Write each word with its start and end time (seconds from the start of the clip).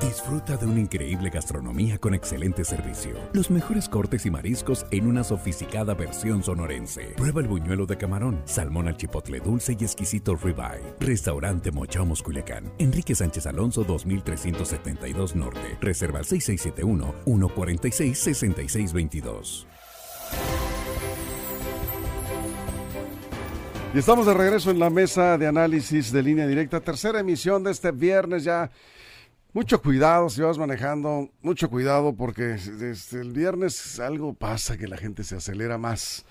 Disfruta 0.00 0.56
de 0.56 0.64
una 0.64 0.80
increíble 0.80 1.28
gastronomía 1.28 1.98
con 1.98 2.14
excelente 2.14 2.64
servicio. 2.64 3.16
Los 3.34 3.50
mejores 3.50 3.86
cortes 3.86 4.24
y 4.24 4.30
mariscos 4.30 4.86
en 4.90 5.06
una 5.06 5.22
sofisticada 5.22 5.92
versión 5.92 6.42
sonorense. 6.42 7.12
Prueba 7.18 7.42
el 7.42 7.48
buñuelo 7.48 7.84
de 7.84 7.98
camarón, 7.98 8.40
salmón 8.46 8.88
al 8.88 8.96
chipotle 8.96 9.40
dulce 9.40 9.76
y 9.78 9.84
exquisito 9.84 10.36
ribeye. 10.36 10.94
Restaurante 11.00 11.70
Mochomos 11.70 12.22
Culiacán. 12.22 12.72
Enrique 12.78 13.14
Sánchez 13.14 13.46
Alonso 13.46 13.84
2372 13.84 15.36
Norte. 15.36 15.76
Reserva 15.82 16.20
al 16.20 16.24
6671 16.24 17.14
146 17.26 18.18
6622. 18.18 19.66
Y 23.92 23.98
estamos 23.98 24.24
de 24.24 24.32
regreso 24.32 24.70
en 24.70 24.78
la 24.78 24.88
mesa 24.88 25.36
de 25.36 25.46
análisis 25.46 26.10
de 26.10 26.22
línea 26.22 26.46
directa, 26.46 26.80
tercera 26.80 27.20
emisión 27.20 27.64
de 27.64 27.72
este 27.72 27.90
viernes 27.90 28.44
ya. 28.44 28.70
Mucho 29.52 29.82
cuidado 29.82 30.28
si 30.28 30.42
vas 30.42 30.58
manejando, 30.58 31.28
mucho 31.42 31.68
cuidado 31.68 32.14
porque 32.14 32.42
desde 32.44 33.20
el 33.20 33.32
viernes 33.32 33.98
algo 33.98 34.32
pasa 34.32 34.78
que 34.78 34.86
la 34.86 34.96
gente 34.96 35.24
se 35.24 35.34
acelera 35.34 35.76
más. 35.76 36.24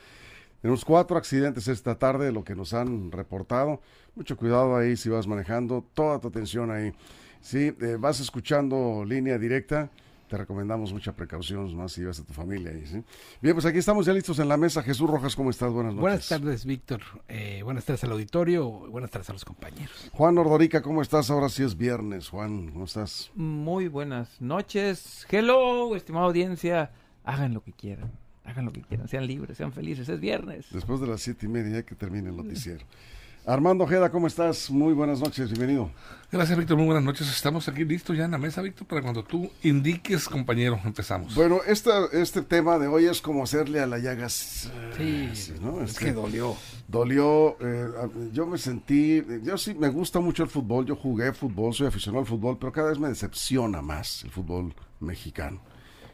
Tenemos 0.62 0.86
cuatro 0.86 1.18
accidentes 1.18 1.68
esta 1.68 1.96
tarde, 1.96 2.32
lo 2.32 2.46
que 2.46 2.56
nos 2.56 2.74
han 2.74 3.12
reportado. 3.12 3.82
Mucho 4.16 4.38
cuidado 4.38 4.78
ahí 4.78 4.96
si 4.96 5.10
vas 5.10 5.28
manejando, 5.28 5.84
toda 5.94 6.18
tu 6.20 6.30
atención 6.30 6.72
ahí. 6.72 6.94
Si 7.42 7.76
eh, 7.82 7.98
vas 8.00 8.22
escuchando 8.22 9.04
línea 9.06 9.38
directa, 9.38 9.90
te 10.30 10.38
recomendamos 10.38 10.94
mucha 10.94 11.12
precaución 11.12 11.76
más 11.76 11.92
si 11.92 12.06
vas 12.06 12.20
a 12.20 12.24
tu 12.24 12.34
familia. 12.34 12.72
Ahí, 12.72 12.86
¿sí? 12.86 13.04
Bien, 13.42 13.56
pues 13.56 13.66
aquí 13.66 13.80
estamos 13.80 14.06
ya 14.06 14.14
listos 14.14 14.38
en 14.38 14.48
la 14.48 14.58
mesa. 14.58 14.84
Jesús 14.84 15.10
Rojas, 15.10 15.36
¿cómo 15.36 15.50
estás? 15.50 15.74
Buenas 15.74 15.94
noches. 15.94 16.02
Buenas 16.02 16.30
tardes, 16.30 16.66
Víctor. 16.66 17.02
Eh, 17.28 17.62
buenas 17.64 17.84
tardes 17.84 18.04
al 18.04 18.12
auditorio. 18.12 18.70
Buenas 18.70 19.10
tardes 19.10 19.30
a 19.32 19.34
los 19.34 19.44
compañeros. 19.44 20.10
Juan 20.14 20.38
Ordorica, 20.38 20.84
¿cómo 20.84 21.02
estás? 21.02 21.32
Ahora 21.32 21.50
sí 21.50 21.64
es 21.64 21.76
viernes. 21.76 22.30
Juan, 22.30 22.70
¿cómo 22.72 22.86
estás? 22.86 23.32
Muy 23.34 23.88
buenas 23.88 24.40
noches. 24.40 25.26
Hello, 25.30 25.96
estimada 25.96 26.28
audiencia. 26.28 26.92
Hagan 27.24 27.56
lo 27.56 27.64
que 27.64 27.74
quieran. 27.74 28.12
Hagan 28.46 28.66
lo 28.66 28.72
que 28.72 28.84
quieran. 28.84 29.08
Sean 29.08 29.26
libres, 29.26 29.58
sean 29.58 29.74
felices. 29.74 30.08
Es 30.08 30.20
viernes. 30.20 30.68
Después 30.72 31.02
de 31.02 31.08
las 31.08 31.22
siete 31.22 31.48
y 31.48 31.50
media 31.50 31.78
ya 31.78 31.84
que 31.84 31.96
termine 31.96 32.30
el 32.30 32.38
noticiero. 32.38 32.86
Armando 33.50 33.86
Ojeda, 33.86 34.12
¿cómo 34.12 34.28
estás? 34.28 34.70
Muy 34.70 34.94
buenas 34.94 35.22
noches, 35.22 35.50
bienvenido. 35.50 35.90
Gracias, 36.32 36.56
Víctor, 36.56 36.78
muy 36.78 36.86
buenas 36.86 37.04
noches. 37.04 37.28
Estamos 37.28 37.68
aquí 37.68 37.84
listos 37.84 38.16
ya 38.16 38.26
en 38.26 38.30
la 38.30 38.38
mesa, 38.38 38.62
Víctor, 38.62 38.86
para 38.86 39.02
cuando 39.02 39.24
tú 39.24 39.50
indiques, 39.64 40.30
compañero, 40.30 40.80
empezamos. 40.86 41.34
Bueno, 41.34 41.62
esta, 41.66 42.06
este 42.12 42.44
tema 42.44 42.78
de 42.78 42.86
hoy 42.86 43.06
es 43.06 43.24
como 43.24 43.42
hacerle 43.42 43.80
a 43.80 43.88
la 43.88 43.98
llagas. 43.98 44.72
Sí, 44.96 45.32
¿no? 45.62 45.82
es, 45.82 45.98
que, 45.98 46.14
dolió. 46.14 46.56
Dolió, 46.88 47.58
eh, 47.60 47.90
yo 48.32 48.46
me 48.46 48.60
sentí, 48.60 49.26
yo 49.42 49.58
sí 49.58 49.74
me 49.74 49.90
gusta 49.90 50.20
mucho 50.20 50.44
el 50.44 50.50
fútbol, 50.50 50.86
yo 50.86 50.96
jugué 50.96 51.34
fútbol, 51.34 51.74
soy 51.74 51.88
aficionado 51.88 52.20
al 52.20 52.28
fútbol, 52.28 52.60
pero 52.60 52.72
cada 52.72 52.90
vez 52.90 53.00
me 53.00 53.08
decepciona 53.08 53.82
más 53.82 54.24
el 54.26 54.30
fútbol 54.30 54.76
mexicano. 55.00 55.60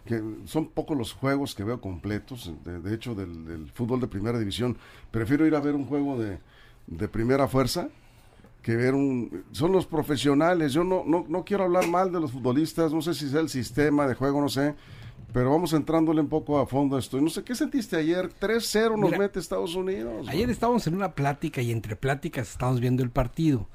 Que 0.05 0.23
son 0.45 0.69
pocos 0.69 0.97
los 0.97 1.11
juegos 1.11 1.53
que 1.53 1.65
veo 1.65 1.81
completos, 1.81 2.53
de, 2.63 2.93
hecho 2.93 3.13
del, 3.13 3.45
del 3.45 3.71
fútbol 3.71 3.99
de 3.99 4.07
primera 4.07 4.39
división, 4.39 4.77
prefiero 5.11 5.45
ir 5.45 5.55
a 5.55 5.59
ver 5.59 5.75
un 5.75 5.85
juego 5.85 6.17
de 6.17 6.39
de 6.87 7.07
primera 7.07 7.47
fuerza 7.47 7.89
que 8.61 8.75
ver 8.75 8.95
un... 8.95 9.43
Son 9.51 9.71
los 9.71 9.85
profesionales, 9.85 10.73
yo 10.73 10.83
no, 10.83 11.03
no, 11.05 11.25
no 11.27 11.45
quiero 11.45 11.65
hablar 11.65 11.87
mal 11.87 12.11
de 12.11 12.19
los 12.19 12.31
futbolistas, 12.31 12.91
no 12.91 13.01
sé 13.01 13.13
si 13.13 13.25
es 13.25 13.33
el 13.33 13.47
sistema 13.47 14.07
de 14.07 14.15
juego, 14.15 14.41
no 14.41 14.49
sé, 14.49 14.73
pero 15.31 15.51
vamos 15.51 15.73
entrándole 15.73 16.21
un 16.21 16.29
poco 16.29 16.57
a 16.57 16.65
fondo 16.65 16.95
a 16.95 16.99
esto. 16.99 17.21
No 17.21 17.29
sé, 17.29 17.43
¿qué 17.43 17.53
sentiste 17.53 17.95
ayer? 17.95 18.29
3-0 18.39 18.97
nos 18.97 19.17
mete 19.17 19.39
Estados 19.39 19.75
Unidos. 19.75 20.27
Ayer 20.27 20.49
estábamos 20.49 20.87
en 20.87 20.95
una 20.95 21.13
plática 21.13 21.61
y 21.61 21.71
entre 21.71 21.95
pláticas 21.95 22.49
estábamos 22.49 22.79
viendo 22.79 23.03
el 23.03 23.11
partido. 23.11 23.67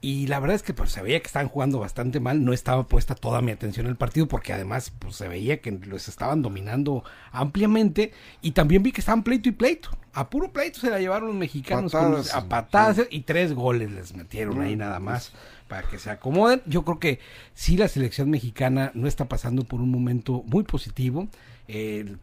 Y 0.00 0.28
la 0.28 0.38
verdad 0.38 0.54
es 0.54 0.62
que 0.62 0.74
pues, 0.74 0.92
se 0.92 1.02
veía 1.02 1.18
que 1.18 1.26
estaban 1.26 1.48
jugando 1.48 1.80
bastante 1.80 2.20
mal, 2.20 2.44
no 2.44 2.52
estaba 2.52 2.86
puesta 2.86 3.16
toda 3.16 3.42
mi 3.42 3.50
atención 3.50 3.86
en 3.86 3.90
el 3.90 3.96
partido 3.96 4.28
porque 4.28 4.52
además 4.52 4.92
pues, 4.96 5.16
se 5.16 5.26
veía 5.26 5.60
que 5.60 5.72
los 5.72 6.06
estaban 6.06 6.40
dominando 6.40 7.02
ampliamente 7.32 8.12
y 8.40 8.52
también 8.52 8.84
vi 8.84 8.92
que 8.92 9.00
estaban 9.00 9.24
pleito 9.24 9.48
y 9.48 9.52
pleito. 9.52 9.90
A 10.12 10.30
puro 10.30 10.52
pleito 10.52 10.78
se 10.78 10.90
la 10.90 11.00
llevaron 11.00 11.28
los 11.28 11.36
mexicanos 11.36 11.94
a 11.94 12.48
patadas 12.48 13.06
y 13.10 13.22
tres 13.22 13.52
goles 13.52 13.90
les 13.90 14.14
metieron 14.14 14.60
ahí 14.60 14.76
nada 14.76 15.00
más 15.00 15.32
para 15.66 15.88
que 15.88 15.98
se 15.98 16.10
acomoden. 16.10 16.62
Yo 16.66 16.84
creo 16.84 17.00
que 17.00 17.18
sí 17.54 17.76
la 17.76 17.88
selección 17.88 18.30
mexicana 18.30 18.92
no 18.94 19.08
está 19.08 19.28
pasando 19.28 19.64
por 19.64 19.80
un 19.80 19.90
momento 19.90 20.44
muy 20.46 20.62
positivo. 20.62 21.28
El, 21.68 22.18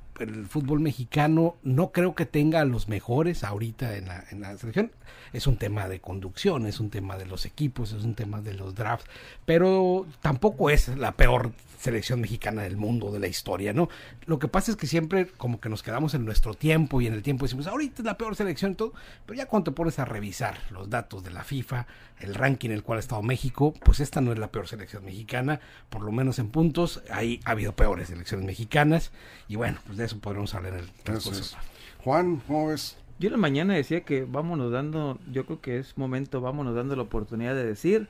fútbol 0.47 0.79
mexicano 0.79 1.57
no 1.61 1.91
creo 1.91 2.16
que 2.16 2.25
tenga 2.25 2.61
a 2.61 2.66
los 2.66 2.88
mejores 2.88 3.44
ahorita 3.44 3.97
en 3.97 4.07
la, 4.07 4.23
en 4.31 4.39
la 4.39 4.57
selección. 4.57 4.94
Es 5.33 5.45
un 5.45 5.57
tema 5.57 5.89
de 5.89 6.00
conducción, 6.00 6.66
es 6.67 6.79
un 6.79 6.89
tema 6.89 7.17
de 7.17 7.25
los 7.25 7.45
equipos, 7.45 7.91
es 7.91 8.06
un 8.06 8.16
tema 8.16 8.39
de 8.39 8.53
los 8.53 8.75
drafts, 8.75 9.09
pero 9.45 10.07
tampoco 10.22 10.69
es 10.69 10.88
la 10.97 11.11
peor 11.17 11.51
selección 11.85 12.19
mexicana 12.19 12.63
del 12.63 12.78
mundo, 12.78 13.11
de 13.11 13.19
la 13.19 13.28
historia, 13.28 13.72
¿no? 13.72 13.89
Lo 14.25 14.39
que 14.39 14.47
pasa 14.47 14.72
es 14.72 14.78
que 14.78 14.88
siempre 14.88 15.28
como 15.28 15.59
que 15.59 15.69
nos 15.69 15.83
quedamos 15.83 16.16
en 16.16 16.25
nuestro 16.25 16.56
tiempo 16.56 17.00
y 17.00 17.06
en 17.06 17.13
el 17.13 17.22
tiempo 17.22 17.45
decimos, 17.45 17.67
ahorita 17.67 18.01
es 18.01 18.06
la 18.06 18.17
peor 18.17 18.35
selección 18.35 18.72
y 18.72 18.75
todo, 18.75 18.94
pero 19.25 19.38
ya 19.38 19.45
cuando 19.45 19.72
te 19.72 19.75
pones 19.75 20.00
a 20.00 20.06
revisar 20.06 20.57
los 20.72 20.89
datos 20.89 21.23
de 21.23 21.29
la 21.29 21.44
FIFA, 21.44 21.85
el 22.19 22.33
ranking 22.33 22.69
en 22.69 22.75
el 22.75 22.83
cual 22.83 22.97
ha 22.97 23.01
estado 23.01 23.22
México, 23.22 23.73
pues 23.83 24.00
esta 24.00 24.19
no 24.19 24.31
es 24.31 24.39
la 24.39 24.51
peor 24.51 24.67
selección 24.67 25.06
mexicana, 25.06 25.59
por 25.89 26.01
lo 26.01 26.12
menos 26.12 26.39
en 26.39 26.50
puntos, 26.50 27.03
ahí 27.12 27.39
ha 27.45 27.51
habido 27.51 27.75
peores 27.75 28.07
selecciones 28.07 28.47
mexicanas 28.47 29.12
y 29.47 29.56
bueno, 29.56 29.78
pues 29.85 29.97
de 29.97 30.06
eso 30.06 30.19
podremos 30.19 30.53
hablar 30.56 30.73
en 30.73 30.79
el 30.79 30.90
transcurso. 31.03 31.57
Juan, 32.03 32.41
¿cómo 32.47 32.68
ves? 32.68 32.97
Yo 33.18 33.28
en 33.28 33.34
la 33.34 33.38
mañana 33.38 33.73
decía 33.73 34.01
que 34.01 34.25
vámonos 34.25 34.72
dando, 34.72 35.19
yo 35.31 35.46
creo 35.46 35.62
que 35.62 35.78
es 35.78 35.97
momento, 35.97 36.41
vámonos 36.41 36.75
dando 36.75 36.96
la 36.96 37.03
oportunidad 37.03 37.56
de 37.56 37.66
decir 37.66 38.07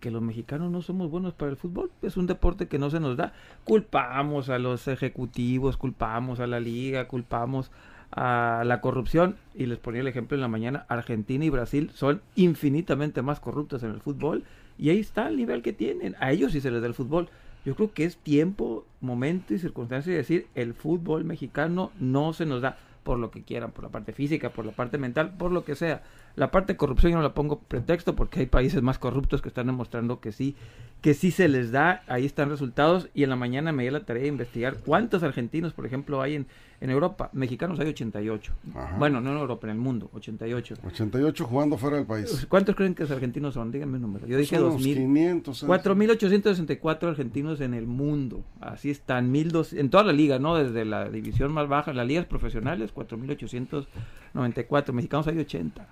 que 0.00 0.10
los 0.10 0.22
mexicanos 0.22 0.70
no 0.70 0.80
somos 0.82 1.10
buenos 1.10 1.34
para 1.34 1.50
el 1.50 1.56
fútbol. 1.56 1.90
Es 2.02 2.16
un 2.16 2.26
deporte 2.26 2.68
que 2.68 2.78
no 2.78 2.90
se 2.90 3.00
nos 3.00 3.16
da. 3.16 3.32
Culpamos 3.64 4.48
a 4.48 4.58
los 4.58 4.88
ejecutivos, 4.88 5.76
culpamos 5.76 6.40
a 6.40 6.46
la 6.46 6.60
liga, 6.60 7.08
culpamos 7.08 7.70
a 8.10 8.62
la 8.64 8.80
corrupción. 8.80 9.36
Y 9.54 9.66
les 9.66 9.78
ponía 9.78 10.00
el 10.00 10.08
ejemplo 10.08 10.36
en 10.36 10.40
la 10.40 10.48
mañana, 10.48 10.86
Argentina 10.88 11.44
y 11.44 11.50
Brasil 11.50 11.90
son 11.94 12.22
infinitamente 12.36 13.22
más 13.22 13.40
corruptos 13.40 13.82
en 13.82 13.90
el 13.90 14.00
fútbol. 14.00 14.44
Y 14.78 14.90
ahí 14.90 15.00
está 15.00 15.28
el 15.28 15.36
nivel 15.36 15.62
que 15.62 15.72
tienen. 15.72 16.14
A 16.20 16.30
ellos 16.30 16.52
sí 16.52 16.60
se 16.60 16.70
les 16.70 16.80
da 16.80 16.86
el 16.86 16.94
fútbol. 16.94 17.28
Yo 17.68 17.76
creo 17.76 17.92
que 17.92 18.04
es 18.04 18.16
tiempo, 18.16 18.86
momento 19.02 19.52
y 19.52 19.58
circunstancia 19.58 20.10
de 20.10 20.16
decir, 20.16 20.46
el 20.54 20.72
fútbol 20.72 21.24
mexicano 21.24 21.92
no 22.00 22.32
se 22.32 22.46
nos 22.46 22.62
da 22.62 22.78
por 23.02 23.18
lo 23.18 23.30
que 23.30 23.42
quieran, 23.42 23.72
por 23.72 23.84
la 23.84 23.90
parte 23.90 24.14
física, 24.14 24.48
por 24.48 24.64
la 24.64 24.72
parte 24.72 24.96
mental, 24.96 25.34
por 25.36 25.52
lo 25.52 25.66
que 25.66 25.74
sea. 25.74 26.02
La 26.38 26.52
parte 26.52 26.74
de 26.74 26.76
corrupción 26.76 27.10
yo 27.10 27.18
no 27.18 27.24
la 27.24 27.34
pongo 27.34 27.58
pretexto 27.58 28.14
porque 28.14 28.38
hay 28.38 28.46
países 28.46 28.80
más 28.80 29.00
corruptos 29.00 29.42
que 29.42 29.48
están 29.48 29.66
demostrando 29.66 30.20
que 30.20 30.30
sí, 30.30 30.54
que 31.00 31.12
sí 31.12 31.32
se 31.32 31.48
les 31.48 31.72
da, 31.72 32.04
ahí 32.06 32.24
están 32.24 32.48
resultados 32.48 33.08
y 33.12 33.24
en 33.24 33.30
la 33.30 33.34
mañana 33.34 33.72
me 33.72 33.82
di 33.82 33.90
la 33.90 34.04
tarea 34.04 34.22
de 34.22 34.28
investigar 34.28 34.76
cuántos 34.76 35.24
argentinos, 35.24 35.72
por 35.72 35.84
ejemplo, 35.84 36.22
hay 36.22 36.36
en, 36.36 36.46
en 36.80 36.90
Europa. 36.90 37.30
Mexicanos 37.32 37.80
hay 37.80 37.88
88. 37.88 38.52
Bueno, 39.00 39.20
no 39.20 39.32
en 39.32 39.38
Europa, 39.38 39.66
en 39.66 39.72
el 39.72 39.78
mundo, 39.78 40.10
88. 40.14 40.76
88 40.86 41.44
jugando 41.44 41.76
fuera 41.76 41.96
del 41.96 42.06
país. 42.06 42.46
¿Cuántos 42.48 42.76
creen 42.76 42.94
que 42.94 43.02
los 43.02 43.10
argentinos 43.10 43.54
son? 43.54 43.72
Díganme 43.72 43.96
un 43.96 44.02
número. 44.02 44.28
Yo 44.28 44.38
dije 44.38 44.60
2.000. 44.60 45.42
4.864 45.42 47.08
argentinos 47.08 47.60
en 47.60 47.74
el 47.74 47.88
mundo. 47.88 48.44
Así 48.60 48.90
están, 48.90 49.34
1.200, 49.34 49.76
en 49.76 49.90
toda 49.90 50.04
la 50.04 50.12
liga, 50.12 50.38
¿no? 50.38 50.54
Desde 50.54 50.84
la 50.84 51.08
división 51.08 51.52
más 51.52 51.66
baja, 51.68 51.92
las 51.92 52.06
ligas 52.06 52.26
profesionales, 52.26 52.94
4.894. 52.94 54.92
Mexicanos 54.92 55.26
hay 55.26 55.38
80 55.38 55.88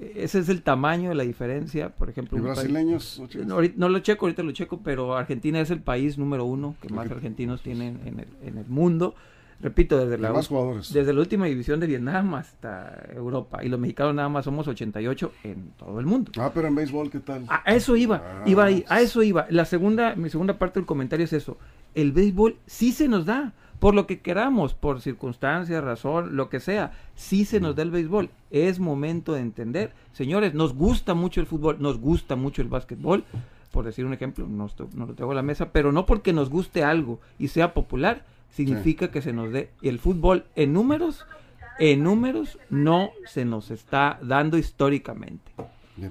ese 0.00 0.38
es 0.38 0.48
el 0.48 0.62
tamaño 0.62 1.10
de 1.10 1.14
la 1.14 1.24
diferencia, 1.24 1.90
por 1.90 2.08
ejemplo. 2.08 2.38
¿Y 2.38 2.40
brasileños? 2.40 3.22
no, 3.76 3.88
lo 3.88 3.98
checo, 3.98 4.26
ahorita 4.26 4.42
lo 4.42 4.52
checo, 4.52 4.80
pero 4.82 5.16
Argentina 5.16 5.60
es 5.60 5.70
el 5.70 5.80
país 5.80 6.16
número 6.16 6.44
uno 6.44 6.74
que 6.80 6.88
más 6.88 7.10
argentinos 7.10 7.62
tienen 7.62 8.00
en 8.06 8.20
el, 8.20 8.28
en 8.42 8.58
el 8.58 8.66
mundo. 8.66 9.14
Repito, 9.62 9.98
desde 9.98 10.16
la, 10.16 10.32
desde 10.32 11.12
la 11.12 11.20
última 11.20 11.44
división 11.44 11.80
de 11.80 11.86
Vietnam 11.86 12.34
hasta 12.34 13.06
Europa. 13.14 13.62
Y 13.62 13.68
los 13.68 13.78
mexicanos 13.78 14.14
nada 14.14 14.30
más 14.30 14.46
somos 14.46 14.66
88 14.66 15.32
en 15.44 15.72
todo 15.72 16.00
el 16.00 16.06
mundo. 16.06 16.32
Ah, 16.38 16.50
pero 16.54 16.68
en 16.68 16.74
béisbol, 16.74 17.10
¿qué 17.10 17.20
tal? 17.20 17.44
A 17.46 17.74
eso 17.74 17.94
iba, 17.94 18.22
ah, 18.24 18.42
iba 18.46 18.64
ahí, 18.64 18.86
a 18.88 19.02
eso 19.02 19.22
iba. 19.22 19.46
La 19.50 19.66
segunda, 19.66 20.14
mi 20.16 20.30
segunda 20.30 20.58
parte 20.58 20.80
del 20.80 20.86
comentario 20.86 21.24
es 21.24 21.34
eso. 21.34 21.58
El 21.94 22.12
béisbol 22.12 22.56
sí 22.64 22.92
se 22.92 23.06
nos 23.06 23.26
da 23.26 23.52
por 23.80 23.94
lo 23.94 24.06
que 24.06 24.20
queramos, 24.20 24.74
por 24.74 25.00
circunstancias, 25.00 25.82
razón, 25.82 26.36
lo 26.36 26.50
que 26.50 26.60
sea, 26.60 26.92
sí 27.16 27.44
se 27.46 27.60
nos 27.60 27.74
da 27.74 27.82
el 27.82 27.90
béisbol. 27.90 28.28
Es 28.50 28.78
momento 28.78 29.32
de 29.32 29.40
entender, 29.40 29.92
señores, 30.12 30.54
nos 30.54 30.74
gusta 30.74 31.14
mucho 31.14 31.40
el 31.40 31.46
fútbol, 31.46 31.78
nos 31.80 31.98
gusta 31.98 32.36
mucho 32.36 32.60
el 32.60 32.68
básquetbol, 32.68 33.24
por 33.72 33.86
decir 33.86 34.04
un 34.04 34.12
ejemplo, 34.12 34.46
no, 34.46 34.68
no 34.94 35.06
lo 35.06 35.14
traigo 35.14 35.32
a 35.32 35.36
la 35.36 35.42
mesa, 35.42 35.72
pero 35.72 35.92
no 35.92 36.04
porque 36.04 36.32
nos 36.32 36.50
guste 36.50 36.84
algo 36.84 37.20
y 37.38 37.48
sea 37.48 37.72
popular, 37.72 38.26
significa 38.50 39.10
que 39.10 39.22
se 39.22 39.32
nos 39.32 39.50
dé. 39.50 39.70
Y 39.80 39.88
el 39.88 39.98
fútbol 39.98 40.44
en 40.56 40.74
números, 40.74 41.24
en 41.78 42.04
números 42.04 42.58
no 42.68 43.10
se 43.26 43.46
nos 43.46 43.70
está 43.70 44.18
dando 44.22 44.58
históricamente. 44.58 45.52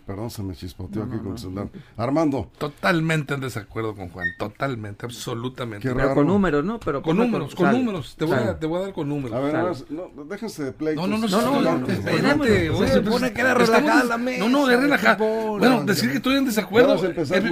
Perdón, 0.05 0.29
se 0.29 0.43
me 0.43 0.55
chispoteó 0.55 1.03
aquí 1.03 1.17
con 1.17 1.33
el 1.33 1.37
celular. 1.39 1.69
Armando. 1.97 2.51
Totalmente 2.57 3.33
en 3.33 3.41
desacuerdo 3.41 3.95
con 3.95 4.09
Juan, 4.09 4.27
totalmente, 4.37 5.05
absolutamente. 5.05 5.91
Pero 5.93 6.13
con 6.13 6.27
números, 6.27 6.63
¿no? 6.63 6.79
Pero 6.79 7.01
con 7.01 7.17
números, 7.17 7.55
con, 7.55 7.71
números. 7.71 8.15
Te 8.15 8.25
voy, 8.25 8.35
a, 8.35 8.59
te 8.59 8.65
voy, 8.67 8.79
a, 8.79 8.81
dar 8.83 8.93
con 8.93 9.09
números. 9.09 9.35
A 9.35 9.39
ver, 9.39 9.55
no, 9.89 10.23
déjense 10.25 10.63
de 10.65 10.71
play. 10.71 10.95
No, 10.95 11.07
no, 11.07 11.17
no, 11.17 11.27
no, 11.27 11.77
no, 11.77 11.87
espérate. 11.87 12.77
Se 12.87 12.93
supone 13.03 13.33
que 13.33 13.41
era 13.41 13.53
relajada 13.53 14.03
la 14.03 14.17
mesa. 14.17 14.39
No, 14.39 14.49
no, 14.49 14.69
es 14.69 14.79
relajada. 14.79 15.15
Bueno, 15.15 15.83
decir 15.83 16.11
que 16.11 16.17
estoy 16.17 16.35
en 16.37 16.45
desacuerdo. 16.45 16.95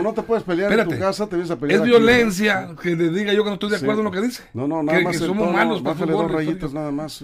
no 0.04 0.13
te 0.13 0.22
puedes 0.24 0.44
pelear 0.44 0.72
en 0.72 0.88
tu 0.88 1.00
casa, 1.00 1.28
te 1.28 1.36
vienes 1.36 1.51
a 1.51 1.57
pelear. 1.57 1.81
Es 1.81 1.86
violencia 1.86 2.75
que 2.81 2.95
le 2.95 3.10
diga 3.10 3.33
yo 3.33 3.44
que 3.44 3.50
no 3.50 3.54
estoy 3.56 3.69
de 3.69 3.78
acuerdo 3.78 4.01
en 4.01 4.06
lo 4.06 4.12
que 4.12 4.22
dice. 4.22 4.44
No, 4.54 4.68
no, 4.68 4.83
nada 4.83 5.01
más. 5.01 5.18
Que 5.18 5.25
somos 5.25 5.51
malos 5.51 5.81
para 5.81 5.95
fútbol. 5.95 6.24
dos 6.24 6.31
rayitas 6.31 6.74
nada 6.74 6.92
más. 6.92 7.24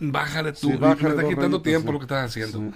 Bájale 0.00 0.52
tú, 0.52 0.70
me 0.70 0.92
está 0.92 1.28
quitando 1.28 1.62
tiempo 1.62 1.92
lo 1.92 1.98
que 1.98 2.04
estás 2.04 2.30
haciendo. 2.30 2.72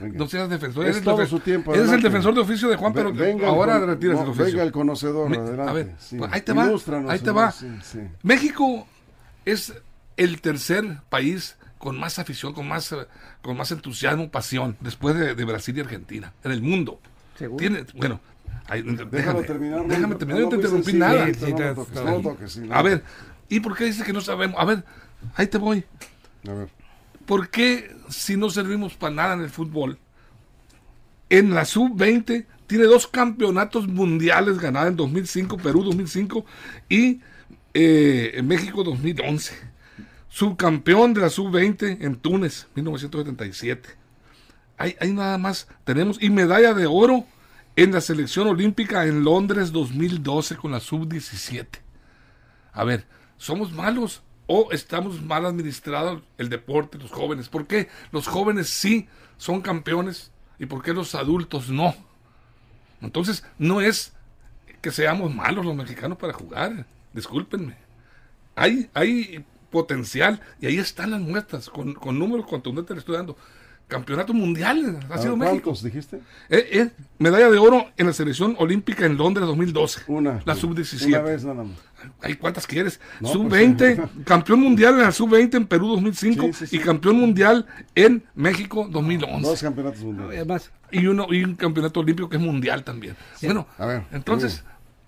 No 0.00 0.28
seas 0.28 0.48
defensor. 0.48 0.86
Es 0.86 1.02
todo 1.16 1.26
su 1.26 1.40
tiempo. 1.40 1.74
Eres 1.74 1.90
el 1.90 2.02
defensor 2.02 2.34
de 2.34 2.40
oficio 2.40 2.68
de 2.68 2.76
Juan, 2.76 2.92
pero 2.92 3.12
ahora 3.46 3.78
retiras 3.80 4.20
el 4.20 4.28
oficio. 4.28 4.46
Venga 4.46 4.62
el 4.62 4.72
conocedor, 4.72 5.60
A 5.60 5.72
ver, 5.72 5.94
ahí 6.30 6.40
te 6.42 6.52
va. 6.52 6.70
Ahí 7.08 7.18
te 7.18 7.30
va. 7.30 7.54
México 8.22 8.86
es 9.44 9.74
el 10.16 10.40
tercer 10.40 10.98
país 11.08 11.56
con 11.78 11.98
más 11.98 12.18
afición, 12.18 12.52
con 12.52 12.66
más, 12.66 12.94
con 13.42 13.56
más 13.56 13.70
entusiasmo, 13.70 14.30
pasión, 14.30 14.76
después 14.80 15.14
de, 15.14 15.44
Brasil 15.44 15.76
y 15.76 15.80
Argentina, 15.80 16.32
en 16.42 16.52
el 16.52 16.62
mundo. 16.62 17.00
¿Seguro? 17.38 17.58
Tiene, 17.58 17.84
bueno, 17.94 18.20
déjame, 19.10 19.42
terminar. 19.42 19.86
Déjame 19.86 20.14
terminar, 20.16 20.42
no 20.42 20.48
te 20.48 20.56
interrumpí 20.56 20.92
nada. 20.94 21.26
A 22.70 22.82
ver, 22.82 23.04
¿y 23.48 23.60
por 23.60 23.76
qué 23.76 23.84
dices 23.84 24.04
que 24.04 24.12
no 24.12 24.20
sabemos? 24.20 24.58
A 24.58 24.64
ver, 24.64 24.84
ahí 25.34 25.46
te 25.46 25.58
voy. 25.58 25.84
A 26.48 26.52
ver. 26.52 26.68
¿Por 27.26 27.50
qué 27.50 27.94
si 28.08 28.36
no 28.36 28.48
servimos 28.50 28.94
para 28.94 29.14
nada 29.14 29.34
en 29.34 29.40
el 29.42 29.50
fútbol? 29.50 29.98
En 31.28 31.54
la 31.54 31.64
sub-20 31.64 32.46
tiene 32.66 32.84
dos 32.84 33.06
campeonatos 33.06 33.88
mundiales 33.88 34.58
ganados 34.58 34.90
en 34.90 34.96
2005, 34.96 35.56
Perú 35.58 35.82
2005 35.84 36.44
y 36.88 37.20
eh, 37.74 38.40
México 38.44 38.84
2011. 38.84 39.54
Subcampeón 40.28 41.14
de 41.14 41.22
la 41.22 41.30
sub-20 41.30 41.98
en 42.00 42.16
Túnez 42.16 42.68
1977. 42.74 43.88
Hay, 44.76 44.96
hay 45.00 45.12
nada 45.12 45.38
más. 45.38 45.68
Tenemos 45.84 46.22
y 46.22 46.30
medalla 46.30 46.74
de 46.74 46.86
oro 46.86 47.24
en 47.76 47.92
la 47.92 48.00
selección 48.00 48.46
olímpica 48.46 49.06
en 49.06 49.24
Londres 49.24 49.72
2012 49.72 50.56
con 50.56 50.72
la 50.72 50.80
sub-17. 50.80 51.66
A 52.72 52.84
ver, 52.84 53.06
somos 53.36 53.72
malos 53.72 54.22
o 54.46 54.70
estamos 54.70 55.22
mal 55.22 55.44
administrados 55.44 56.22
el 56.38 56.48
deporte, 56.48 56.98
los 56.98 57.10
jóvenes. 57.10 57.48
¿Por 57.48 57.66
qué 57.66 57.88
los 58.12 58.28
jóvenes 58.28 58.68
sí 58.68 59.08
son 59.38 59.60
campeones 59.60 60.30
y 60.58 60.66
por 60.66 60.82
qué 60.82 60.92
los 60.92 61.14
adultos 61.14 61.68
no? 61.68 61.94
Entonces, 63.00 63.44
no 63.58 63.80
es 63.80 64.12
que 64.80 64.90
seamos 64.90 65.34
malos 65.34 65.64
los 65.64 65.74
mexicanos 65.74 66.18
para 66.18 66.32
jugar, 66.32 66.86
discúlpenme. 67.12 67.76
Hay, 68.54 68.88
hay 68.94 69.44
potencial 69.70 70.40
y 70.60 70.66
ahí 70.66 70.78
están 70.78 71.10
las 71.10 71.20
muestras, 71.20 71.68
con, 71.68 71.94
con 71.94 72.18
números 72.18 72.46
contundentes 72.46 72.94
le 72.94 73.00
estoy 73.00 73.16
dando. 73.16 73.36
Campeonato 73.88 74.34
mundial 74.34 74.98
ha 75.10 75.18
sido 75.18 75.36
México. 75.36 75.72
dijiste? 75.80 76.16
Eh, 76.48 76.68
eh, 76.72 76.90
medalla 77.18 77.48
de 77.48 77.58
oro 77.58 77.86
en 77.96 78.06
la 78.06 78.12
selección 78.12 78.56
olímpica 78.58 79.06
en 79.06 79.16
Londres 79.16 79.46
2012. 79.46 80.02
Una. 80.08 80.42
La 80.44 80.56
sub-17. 80.56 81.06
Una 81.06 81.20
vez 81.20 81.44
nada 81.44 81.62
más. 81.62 81.76
¿Hay 82.20 82.34
cuántas 82.34 82.66
quieres? 82.66 83.00
sub-20, 83.22 83.96
pues, 83.96 84.10
campeón 84.24 84.60
mundial 84.60 84.94
en 84.94 85.02
la 85.02 85.12
sub-20 85.12 85.54
en 85.54 85.66
Perú 85.66 85.88
2005 85.88 86.50
y 86.72 86.78
campeón 86.80 87.16
mundial 87.16 87.66
en 87.94 88.24
México 88.34 88.88
2011. 88.90 89.48
Dos 89.48 89.62
campeonatos 89.62 90.02
mundiales. 90.02 90.70
y, 90.90 91.06
uno, 91.06 91.26
y 91.30 91.44
un 91.44 91.54
campeonato 91.54 92.00
olímpico 92.00 92.28
que 92.28 92.36
es 92.36 92.42
mundial 92.42 92.82
también. 92.82 93.16
Bueno, 93.42 93.68
a 93.78 93.86
ver, 93.86 94.02
entonces... 94.12 94.64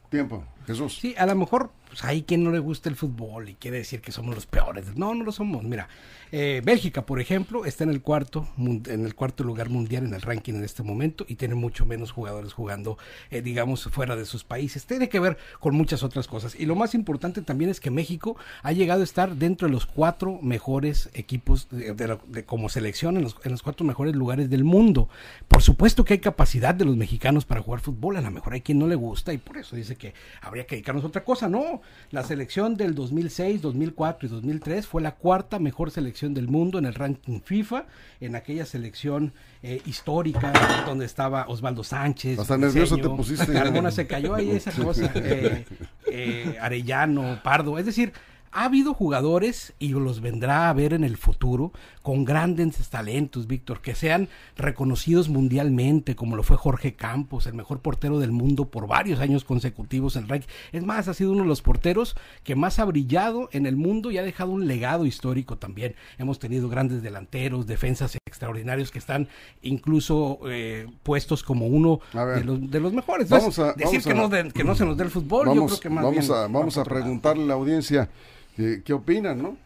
Tiempo, 0.08 0.42
Jesús. 0.66 0.98
Sí, 0.98 1.14
a 1.18 1.26
lo 1.26 1.34
mejor 1.34 1.70
pues, 1.88 2.04
hay 2.04 2.22
quien 2.22 2.44
no 2.44 2.50
le 2.50 2.58
gusta 2.58 2.88
el 2.88 2.96
fútbol 2.96 3.48
y 3.48 3.54
quiere 3.54 3.78
decir 3.78 4.00
que 4.00 4.12
somos 4.12 4.34
los 4.34 4.46
peores. 4.46 4.96
No, 4.96 5.14
no 5.14 5.24
lo 5.24 5.32
somos. 5.32 5.64
Mira, 5.64 5.88
eh, 6.30 6.60
Bélgica, 6.64 7.06
por 7.06 7.20
ejemplo, 7.20 7.64
está 7.64 7.84
en 7.84 7.90
el 7.90 8.02
cuarto 8.02 8.46
en 8.58 9.04
el 9.04 9.14
cuarto 9.14 9.44
lugar 9.44 9.70
mundial 9.70 10.04
en 10.04 10.14
el 10.14 10.20
ranking 10.20 10.54
en 10.54 10.64
este 10.64 10.82
momento 10.82 11.24
y 11.26 11.36
tiene 11.36 11.54
mucho 11.54 11.86
menos 11.86 12.12
jugadores 12.12 12.52
jugando, 12.52 12.98
eh, 13.30 13.40
digamos, 13.40 13.84
fuera 13.84 14.16
de 14.16 14.26
sus 14.26 14.44
países. 14.44 14.86
Tiene 14.86 15.08
que 15.08 15.20
ver 15.20 15.38
con 15.58 15.74
muchas 15.74 16.02
otras 16.02 16.28
cosas. 16.28 16.54
Y 16.58 16.66
lo 16.66 16.76
más 16.76 16.94
importante 16.94 17.42
también 17.42 17.70
es 17.70 17.80
que 17.80 17.90
México 17.90 18.36
ha 18.62 18.72
llegado 18.72 19.00
a 19.00 19.04
estar 19.04 19.34
dentro 19.36 19.68
de 19.68 19.72
los 19.72 19.86
cuatro 19.86 20.38
mejores 20.42 21.08
equipos 21.14 21.68
de, 21.70 22.18
como 22.44 22.68
selección 22.68 23.16
en 23.16 23.22
los, 23.22 23.36
en 23.44 23.52
los 23.52 23.62
cuatro 23.62 23.86
mejores 23.86 24.14
lugares 24.14 24.50
del 24.50 24.64
mundo. 24.64 25.08
Por 25.48 25.62
supuesto 25.62 26.04
que 26.04 26.14
hay 26.14 26.20
capacidad 26.20 26.74
de 26.74 26.84
los 26.84 26.96
mexicanos 26.96 27.44
para 27.44 27.62
jugar 27.62 27.80
fútbol. 27.80 28.16
A 28.16 28.20
lo 28.20 28.30
mejor 28.30 28.52
hay 28.52 28.60
quien 28.60 28.78
no 28.78 28.86
le 28.86 28.94
gusta 28.94 29.32
y 29.32 29.38
por 29.38 29.56
eso 29.56 29.76
dice 29.76 29.96
que 29.96 30.14
habría 30.42 30.66
que 30.66 30.76
dedicarnos 30.76 31.04
a 31.04 31.08
otra 31.08 31.24
cosa. 31.24 31.48
No, 31.48 31.77
la 32.10 32.22
selección 32.22 32.76
del 32.76 32.94
2006, 32.94 33.62
2004 33.62 34.26
y 34.26 34.30
2003 34.30 34.86
fue 34.86 35.02
la 35.02 35.16
cuarta 35.16 35.58
mejor 35.58 35.90
selección 35.90 36.34
del 36.34 36.48
mundo 36.48 36.78
en 36.78 36.86
el 36.86 36.94
ranking 36.94 37.40
FIFA, 37.40 37.86
en 38.20 38.34
aquella 38.36 38.64
selección 38.66 39.32
eh, 39.62 39.82
histórica 39.86 40.52
donde 40.86 41.04
estaba 41.04 41.46
Osvaldo 41.48 41.84
Sánchez. 41.84 42.38
Hasta 42.38 42.56
nervioso 42.56 42.96
te 42.96 43.08
pusiste. 43.08 43.52
Carmona 43.52 43.90
se 43.90 44.06
cayó 44.06 44.34
ahí 44.34 44.50
esa 44.50 44.72
cosa. 44.82 45.10
Eh, 45.14 45.64
eh, 46.06 46.56
Arellano, 46.60 47.40
Pardo. 47.42 47.78
Es 47.78 47.86
decir, 47.86 48.12
ha 48.52 48.64
habido 48.64 48.94
jugadores, 48.94 49.74
y 49.78 49.90
los 49.90 50.20
vendrá 50.20 50.68
a 50.68 50.72
ver 50.72 50.94
en 50.94 51.04
el 51.04 51.16
futuro, 51.16 51.72
con 52.02 52.24
grandes 52.24 52.88
talentos, 52.88 53.46
Víctor, 53.46 53.80
que 53.80 53.94
sean 53.94 54.28
reconocidos 54.56 55.28
mundialmente, 55.28 56.16
como 56.16 56.36
lo 56.36 56.42
fue 56.42 56.56
Jorge 56.56 56.94
Campos, 56.94 57.46
el 57.46 57.54
mejor 57.54 57.80
portero 57.80 58.18
del 58.18 58.32
mundo 58.32 58.66
por 58.66 58.86
varios 58.86 59.20
años 59.20 59.44
consecutivos 59.44 60.16
en 60.16 60.30
el 60.30 60.44
Es 60.72 60.84
más, 60.84 61.08
ha 61.08 61.14
sido 61.14 61.32
uno 61.32 61.42
de 61.42 61.48
los 61.48 61.60
porteros 61.60 62.16
que 62.44 62.54
más 62.54 62.78
ha 62.78 62.84
brillado 62.84 63.50
en 63.52 63.66
el 63.66 63.76
mundo 63.76 64.10
y 64.10 64.18
ha 64.18 64.22
dejado 64.22 64.52
un 64.52 64.66
legado 64.66 65.04
histórico 65.04 65.58
también. 65.58 65.94
Hemos 66.16 66.38
tenido 66.38 66.68
grandes 66.68 67.02
delanteros, 67.02 67.66
defensas 67.66 68.16
extraordinarios 68.26 68.90
que 68.90 68.98
están 68.98 69.28
incluso 69.62 70.40
eh, 70.48 70.86
puestos 71.02 71.42
como 71.42 71.66
uno 71.66 72.00
de 72.12 72.44
los, 72.44 72.70
de 72.70 72.80
los, 72.80 72.92
mejores. 72.92 73.28
Vamos 73.28 73.58
a, 73.58 73.74
decir 73.74 74.02
que, 74.02 74.14
no 74.14 74.30
que, 74.30 74.64
no 74.64 74.74
se 74.74 74.84
nos 74.84 74.96
dé 74.96 75.04
el 75.04 75.10
fútbol, 75.10 75.48
vamos, 75.48 75.56
yo 75.56 75.66
creo 75.66 75.80
que 75.80 75.90
más 75.90 76.04
vamos 76.04 76.30
a, 76.30 76.48
vamos 76.48 76.78
a 76.78 76.84
preguntarle 76.84 77.44
a 77.44 77.46
la 77.46 77.54
audiencia 77.54 78.08
¿Qué, 78.58 78.92
opinan, 78.92 79.40
no? 79.40 79.56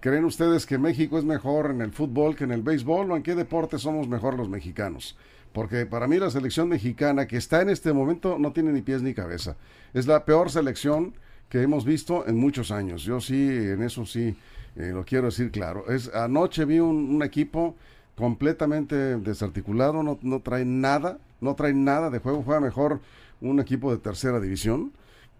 ¿Creen 0.00 0.24
ustedes 0.24 0.64
que 0.64 0.78
México 0.78 1.18
es 1.18 1.24
mejor 1.24 1.70
en 1.70 1.82
el 1.82 1.92
fútbol 1.92 2.34
que 2.34 2.44
en 2.44 2.50
el 2.50 2.62
béisbol 2.62 3.12
o 3.12 3.16
en 3.16 3.22
qué 3.22 3.34
deporte 3.34 3.78
somos 3.78 4.08
mejor 4.08 4.38
los 4.38 4.48
mexicanos? 4.48 5.18
Porque 5.52 5.84
para 5.84 6.08
mí 6.08 6.18
la 6.18 6.30
selección 6.30 6.70
mexicana 6.70 7.26
que 7.26 7.36
está 7.36 7.60
en 7.60 7.68
este 7.68 7.92
momento 7.92 8.38
no 8.38 8.54
tiene 8.54 8.72
ni 8.72 8.80
pies 8.80 9.02
ni 9.02 9.12
cabeza. 9.12 9.56
Es 9.92 10.06
la 10.06 10.24
peor 10.24 10.50
selección 10.50 11.12
que 11.50 11.60
hemos 11.60 11.84
visto 11.84 12.26
en 12.26 12.38
muchos 12.38 12.70
años. 12.70 13.02
Yo 13.02 13.20
sí, 13.20 13.48
en 13.48 13.82
eso 13.82 14.06
sí, 14.06 14.34
eh, 14.76 14.92
lo 14.94 15.04
quiero 15.04 15.26
decir 15.26 15.50
claro. 15.50 15.90
Es, 15.90 16.08
anoche 16.14 16.64
vi 16.64 16.80
un, 16.80 17.22
equipo 17.22 17.76
completamente 18.16 18.96
desarticulado, 19.18 20.02
no 20.02 20.40
trae 20.40 20.64
nada, 20.64 21.18
no 21.42 21.54
trae 21.54 21.74
nada 21.74 22.08
de 22.08 22.18
juego, 22.18 22.42
juega 22.42 22.60
mejor 22.60 23.00
un 23.42 23.60
equipo 23.60 23.92
de 23.92 23.98
tercera 23.98 24.40
división 24.40 24.92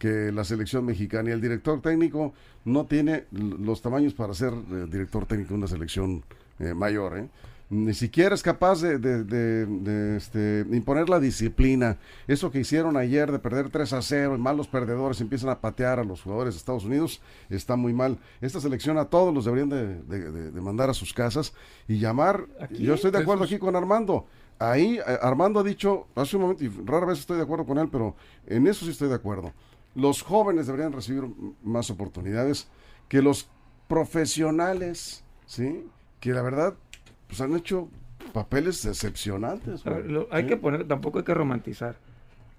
que 0.03 0.33
la 0.33 0.43
selección 0.43 0.85
mexicana 0.85 1.31
y 1.31 1.33
el 1.33 1.41
director 1.41 1.81
técnico 1.81 2.35
no 2.65 2.87
tiene 2.87 3.27
los 3.31 3.83
tamaños 3.83 4.15
para 4.15 4.35
ser 4.35 4.53
eh, 4.53 4.87
director 4.91 5.27
técnico 5.27 5.51
de 5.51 5.59
una 5.59 5.69
selección 5.69 6.25
eh, 6.59 6.75
mayor. 6.75 7.19
¿eh? 7.19 7.29
Ni 7.71 7.95
siquiera 7.95 8.35
es 8.35 8.43
capaz 8.43 8.83
de, 8.83 10.17
este, 10.17 10.67
imponer 10.73 11.09
la 11.09 11.21
disciplina. 11.21 11.99
Eso 12.27 12.51
que 12.51 12.59
hicieron 12.59 12.97
ayer 12.97 13.31
de 13.31 13.39
perder 13.39 13.71
3 13.71 13.93
a 13.93 14.03
0 14.03 14.35
y 14.35 14.39
malos 14.41 14.67
perdedores 14.67 15.21
empiezan 15.21 15.51
a 15.51 15.61
patear 15.61 16.01
a 16.01 16.05
los 16.05 16.23
jugadores 16.23 16.55
de 16.55 16.59
Estados 16.59 16.85
Unidos, 16.85 17.23
está 17.49 17.77
muy 17.77 17.93
mal. 17.93 18.19
Esta 18.41 18.61
selección 18.61 18.99
a 18.99 19.05
todos 19.05 19.33
los 19.33 19.45
deberían 19.45 19.69
de, 19.69 20.61
mandar 20.61 20.91
a 20.91 20.95
sus 20.95 21.15
casas 21.15 21.55
y 21.87 22.01
llamar. 22.01 22.49
Yo 22.73 22.95
estoy 22.95 23.13
de 23.13 23.19
acuerdo 23.19 23.45
aquí 23.45 23.57
con 23.57 23.77
Armando 23.77 24.27
ahí 24.59 25.01
Armando 25.23 25.59
ha 25.59 25.65
dicho 25.65 26.07
hace 26.15 26.37
un 26.37 26.43
momento, 26.43 26.63
y 26.63 26.69
rara 26.69 27.07
vez 27.07 27.19
estoy 27.19 27.37
de 27.37 27.43
acuerdo 27.43 27.67
con 27.67 27.79
él, 27.79 27.89
pero 27.91 28.15
en 28.47 28.69
eso 28.69 28.85
sí 28.85 28.93
estoy 28.93 29.09
de 29.09 29.17
acuerdo 29.17 29.53
los 29.95 30.23
jóvenes 30.23 30.67
deberían 30.67 30.93
recibir 30.93 31.25
más 31.63 31.91
oportunidades 31.91 32.69
que 33.09 33.23
los 33.23 33.49
profesionales, 33.89 35.25
¿sí? 35.47 35.85
Que 36.21 36.33
la 36.33 36.43
verdad, 36.43 36.75
pues 37.27 37.41
han 37.41 37.55
hecho 37.55 37.89
papeles 38.33 38.83
decepcionantes. 38.83 39.83
hay 40.31 40.47
que 40.47 40.57
poner, 40.57 40.89
tampoco 40.89 41.19
hay 41.19 41.25
que 41.25 41.35
romantizar. 41.35 41.97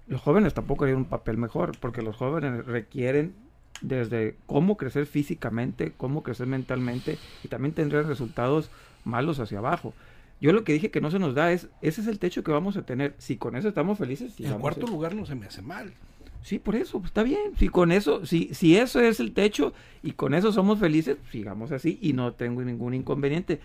Los 0.06 0.20
jóvenes 0.20 0.54
tampoco 0.54 0.84
harían 0.84 0.98
un 0.98 1.04
papel 1.06 1.38
mejor, 1.38 1.78
porque 1.80 2.02
los 2.02 2.16
jóvenes 2.16 2.66
requieren 2.66 3.34
desde 3.80 4.36
cómo 4.46 4.76
crecer 4.76 5.06
físicamente, 5.06 5.92
cómo 5.96 6.22
crecer 6.22 6.46
mentalmente, 6.46 7.18
y 7.42 7.48
también 7.48 7.74
tendrían 7.74 8.06
resultados 8.06 8.70
malos 9.04 9.40
hacia 9.40 9.58
abajo. 9.58 9.94
Yo 10.40 10.52
lo 10.52 10.64
que 10.64 10.72
dije 10.72 10.90
que 10.90 11.00
no 11.00 11.10
se 11.10 11.18
nos 11.18 11.34
da 11.34 11.52
es, 11.52 11.68
ese 11.80 12.02
es 12.02 12.06
el 12.06 12.18
techo 12.18 12.44
que 12.44 12.52
vamos 12.52 12.76
a 12.76 12.82
tener. 12.82 13.14
Si 13.18 13.36
con 13.36 13.56
eso 13.56 13.68
estamos 13.68 13.98
felices. 13.98 14.38
En 14.38 14.58
cuarto 14.58 14.86
lugar 14.86 15.14
no 15.14 15.24
se 15.24 15.34
me 15.34 15.46
hace 15.46 15.62
mal. 15.62 15.92
Sí, 16.44 16.58
por 16.58 16.76
eso, 16.76 16.98
pues, 16.98 17.06
está 17.06 17.22
bien. 17.22 17.56
Si 17.58 17.70
con 17.70 17.90
eso, 17.90 18.26
si, 18.26 18.52
si 18.52 18.76
eso 18.76 19.00
es 19.00 19.18
el 19.18 19.32
techo 19.32 19.72
y 20.02 20.12
con 20.12 20.34
eso 20.34 20.52
somos 20.52 20.78
felices, 20.78 21.16
sigamos 21.32 21.72
así 21.72 21.98
y 22.02 22.12
no 22.12 22.34
tengo 22.34 22.60
ningún 22.62 22.92
inconveniente. 22.92 23.60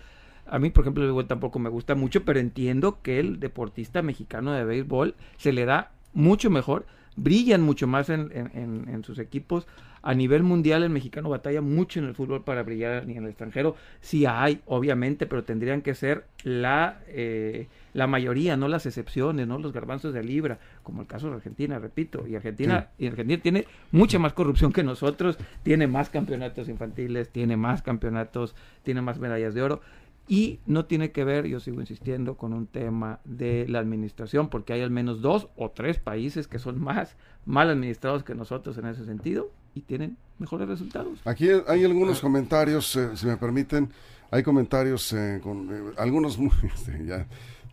A 0.46 0.58
mí, 0.58 0.70
por 0.70 0.84
ejemplo, 0.84 1.26
tampoco 1.26 1.58
me 1.58 1.68
gusta 1.68 1.94
mucho, 1.94 2.24
pero 2.24 2.40
entiendo 2.40 2.98
que 3.02 3.20
el 3.20 3.38
deportista 3.38 4.00
mexicano 4.00 4.52
de 4.52 4.64
béisbol 4.64 5.14
se 5.36 5.52
le 5.52 5.66
da 5.66 5.92
mucho 6.14 6.48
mejor, 6.48 6.86
brillan 7.16 7.62
mucho 7.62 7.86
más 7.86 8.08
en, 8.10 8.30
en, 8.32 8.88
en 8.88 9.04
sus 9.04 9.18
equipos 9.18 9.66
a 10.02 10.14
nivel 10.14 10.42
mundial 10.42 10.82
el 10.82 10.90
mexicano 10.90 11.28
batalla 11.28 11.60
mucho 11.60 12.00
en 12.00 12.06
el 12.06 12.14
fútbol 12.14 12.42
para 12.42 12.62
brillar 12.62 13.06
ni 13.06 13.16
en 13.16 13.24
el 13.24 13.30
extranjero. 13.30 13.76
Sí 14.00 14.24
hay, 14.26 14.60
obviamente, 14.66 15.26
pero 15.26 15.44
tendrían 15.44 15.82
que 15.82 15.94
ser 15.94 16.24
la, 16.42 17.00
eh, 17.08 17.68
la 17.92 18.06
mayoría, 18.06 18.56
no 18.56 18.68
las 18.68 18.86
excepciones, 18.86 19.46
no 19.46 19.58
los 19.58 19.72
garbanzos 19.72 20.14
de 20.14 20.24
libra, 20.24 20.58
como 20.82 21.02
el 21.02 21.06
caso 21.06 21.28
de 21.28 21.36
Argentina, 21.36 21.78
repito. 21.78 22.26
Y 22.26 22.34
Argentina, 22.34 22.88
y 22.98 23.08
Argentina 23.08 23.42
tiene 23.42 23.66
mucha 23.92 24.18
más 24.18 24.32
corrupción 24.32 24.72
que 24.72 24.82
nosotros, 24.82 25.36
tiene 25.62 25.86
más 25.86 26.08
campeonatos 26.08 26.68
infantiles, 26.68 27.28
tiene 27.28 27.56
más 27.56 27.82
campeonatos, 27.82 28.54
tiene 28.82 29.02
más 29.02 29.18
medallas 29.18 29.54
de 29.54 29.62
oro. 29.62 29.80
Y 30.28 30.60
no 30.66 30.84
tiene 30.84 31.10
que 31.10 31.24
ver, 31.24 31.46
yo 31.46 31.58
sigo 31.58 31.80
insistiendo, 31.80 32.36
con 32.36 32.52
un 32.52 32.66
tema 32.66 33.18
de 33.24 33.66
la 33.68 33.80
administración, 33.80 34.48
porque 34.48 34.72
hay 34.72 34.82
al 34.82 34.90
menos 34.90 35.22
dos 35.22 35.48
o 35.56 35.70
tres 35.70 35.98
países 35.98 36.46
que 36.46 36.60
son 36.60 36.80
más 36.80 37.16
mal 37.44 37.70
administrados 37.70 38.22
que 38.22 38.34
nosotros 38.34 38.76
en 38.78 38.86
ese 38.86 39.04
sentido 39.04 39.50
y 39.74 39.82
tienen 39.82 40.16
mejores 40.38 40.68
resultados. 40.68 41.20
Aquí 41.24 41.48
hay 41.66 41.84
algunos 41.84 42.20
comentarios, 42.20 42.94
eh, 42.96 43.10
si 43.14 43.26
me 43.26 43.36
permiten, 43.36 43.90
hay 44.30 44.42
comentarios 44.42 45.12
eh, 45.12 45.40
con 45.42 45.68
eh, 45.70 45.92
algunos 45.98 46.38
este, 46.62 47.04
ya 47.04 47.26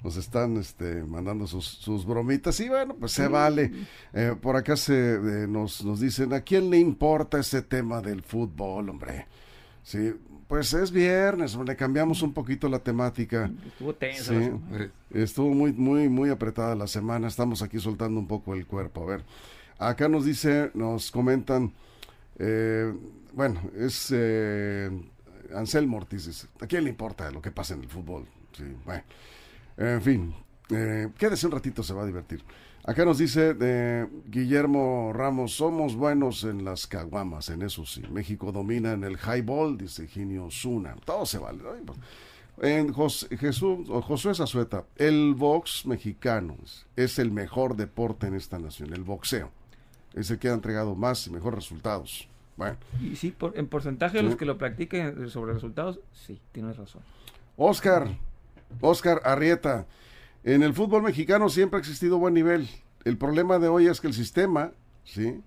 nos 0.04 0.16
están 0.16 0.58
este, 0.58 1.04
mandando 1.04 1.48
sus, 1.48 1.66
sus, 1.66 2.06
bromitas 2.06 2.60
y 2.60 2.70
bueno, 2.70 2.96
pues 3.00 3.12
se 3.14 3.28
vale. 3.28 3.72
por 4.42 4.56
acá 4.56 4.78
se 4.78 5.48
nos, 5.50 5.84
nos 5.84 6.00
dicen, 6.00 6.34
¿a 6.34 6.42
quién 6.42 6.70
le 6.70 6.78
importa 6.78 7.40
ese 7.40 7.64
tema 7.64 8.00
del 8.00 8.22
fútbol, 8.22 8.90
hombre? 8.90 9.26
Sí, 9.88 10.14
pues 10.50 10.74
es 10.74 10.92
viernes, 10.92 11.56
le 11.56 11.76
cambiamos 11.78 12.22
un 12.22 12.34
poquito 12.34 12.68
la 12.68 12.80
temática. 12.80 13.50
Estuvo 13.66 13.96
tensa. 13.96 14.34
Sí, 14.34 14.52
estuvo 15.12 15.54
muy, 15.54 15.72
muy, 15.72 16.10
muy 16.10 16.30
apretada 16.30 16.76
la 16.76 16.88
semana. 16.88 17.30
Estamos 17.30 17.62
aquí 17.62 17.80
soltando 17.80 18.20
un 18.20 18.28
poco 18.28 18.54
el 18.54 18.66
cuerpo. 18.68 19.04
A 19.04 19.06
ver, 19.06 19.24
acá 19.80 20.10
nos 20.10 20.26
dice, 20.26 20.72
nos 20.74 21.10
comentan, 21.10 21.72
eh, 22.38 22.94
bueno, 23.32 23.62
es 23.78 24.10
eh, 24.14 24.92
Anselmo 25.56 25.96
Ortiz. 25.96 26.50
¿A 26.60 26.68
quién 26.68 26.84
le 26.84 26.90
importa 26.90 27.32
lo 27.32 27.42
que 27.42 27.52
pasa 27.52 27.74
en 27.74 27.84
el 27.84 27.88
fútbol? 27.88 28.26
Sí, 28.58 28.66
bueno, 28.84 29.04
en 29.78 30.02
fin, 30.02 30.36
eh, 30.70 31.10
quédese 31.18 31.46
un 31.46 31.54
ratito, 31.54 31.84
se 31.84 31.94
va 31.94 32.04
a 32.04 32.06
divertir. 32.06 32.44
Acá 32.88 33.04
nos 33.04 33.18
dice 33.18 33.54
de 33.54 34.08
Guillermo 34.28 35.12
Ramos, 35.14 35.54
somos 35.54 35.96
buenos 35.96 36.46
en 36.46 36.64
las 36.64 36.88
caguamas, 36.88 37.50
en 37.50 37.62
eso 37.62 37.86
sí. 37.86 38.02
México 38.10 38.54
domina 38.54 38.94
en 38.94 39.04
el 39.04 39.18
highball, 39.18 39.78
dice 39.78 40.08
Ginio 40.08 40.50
Zuna. 40.50 40.96
Todo 41.04 41.26
se 41.26 41.38
vale. 41.38 41.60
En 42.62 42.94
Jesús, 42.94 43.90
Josué 43.90 44.34
Zazueta, 44.34 44.86
el 44.96 45.36
box 45.36 45.86
mexicano 45.86 46.56
es 46.96 47.20
el 47.20 47.30
mejor 47.30 47.76
deporte 47.76 48.28
en 48.28 48.36
esta 48.36 48.58
nación, 48.58 48.94
el 48.94 49.04
boxeo. 49.04 49.52
Es 50.14 50.32
el 50.32 50.40
que 50.40 50.48
ha 50.48 50.54
entregado 50.54 50.96
más 50.96 51.28
y 51.28 51.30
mejores 51.30 51.56
resultados. 51.56 52.30
Bueno. 52.56 52.78
Y 53.02 53.18
sí, 53.18 53.32
por, 53.32 53.58
en 53.58 53.68
porcentaje 53.68 54.18
de 54.18 54.24
los 54.24 54.38
que 54.38 54.46
lo 54.46 54.58
practiquen 54.58 55.30
sobre 55.30 55.54
resultados, 55.54 56.00
sí, 56.14 56.40
tienes 56.54 56.78
razón. 56.78 57.02
Oscar, 57.58 58.08
Oscar 58.80 59.22
Arrieta. 59.26 59.86
En 60.48 60.64
el 60.64 60.74
fútbol 60.74 61.04
mexicano 61.04 61.50
siempre 61.50 61.76
ha 61.76 61.82
existido 61.82 62.20
buen 62.20 62.34
nivel. 62.34 62.70
El 63.04 63.18
problema 63.18 63.60
de 63.60 63.68
hoy 63.68 63.88
es 63.88 64.00
que 64.00 64.08
el 64.08 64.14
sistema 64.14 64.72
¿sí? 65.04 65.42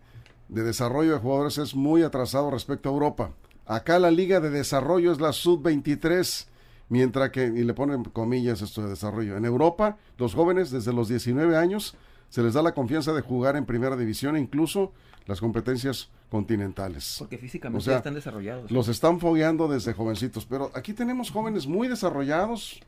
de 0.50 0.62
desarrollo 0.62 1.12
de 1.12 1.18
jugadores 1.18 1.56
es 1.56 1.74
muy 1.74 2.02
atrasado 2.02 2.50
respecto 2.50 2.90
a 2.90 2.92
Europa. 2.92 3.30
Acá 3.64 3.98
la 3.98 4.10
liga 4.10 4.40
de 4.40 4.50
desarrollo 4.50 5.10
es 5.10 5.18
la 5.18 5.32
sub-23, 5.32 6.48
mientras 6.90 7.30
que, 7.30 7.46
y 7.46 7.64
le 7.64 7.72
ponen 7.72 8.04
comillas 8.04 8.60
esto 8.60 8.82
de 8.82 8.90
desarrollo, 8.90 9.38
en 9.38 9.46
Europa 9.46 9.96
los 10.18 10.34
jóvenes 10.34 10.70
desde 10.70 10.92
los 10.92 11.08
19 11.08 11.56
años 11.56 11.94
se 12.28 12.42
les 12.42 12.52
da 12.52 12.60
la 12.60 12.74
confianza 12.74 13.14
de 13.14 13.22
jugar 13.22 13.56
en 13.56 13.64
primera 13.64 13.96
división 13.96 14.36
e 14.36 14.40
incluso 14.40 14.92
las 15.24 15.40
competencias 15.40 16.10
continentales. 16.28 17.16
Porque 17.20 17.38
físicamente 17.38 17.86
ya 17.86 17.96
están 17.96 18.12
desarrollados. 18.12 18.70
Los 18.70 18.88
están 18.88 19.18
fogueando 19.18 19.66
desde 19.66 19.94
jovencitos, 19.94 20.44
pero 20.44 20.70
aquí 20.74 20.92
tenemos 20.92 21.30
jóvenes 21.30 21.66
muy 21.66 21.88
desarrollados 21.88 22.80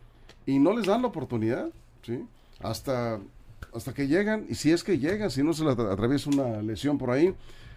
y 0.44 0.58
no 0.58 0.76
les 0.76 0.84
dan 0.84 1.00
la 1.00 1.08
oportunidad. 1.08 1.70
Hasta, 2.60 3.20
hasta 3.74 3.94
que 3.94 4.06
llegan, 4.06 4.46
y 4.48 4.54
si 4.54 4.70
es 4.70 4.84
que 4.84 4.98
llegan, 4.98 5.30
si 5.30 5.42
no 5.42 5.52
se 5.52 5.64
les 5.64 5.78
atraviesa 5.78 6.30
una 6.30 6.62
lesión 6.62 6.98
por 6.98 7.10
ahí, 7.10 7.34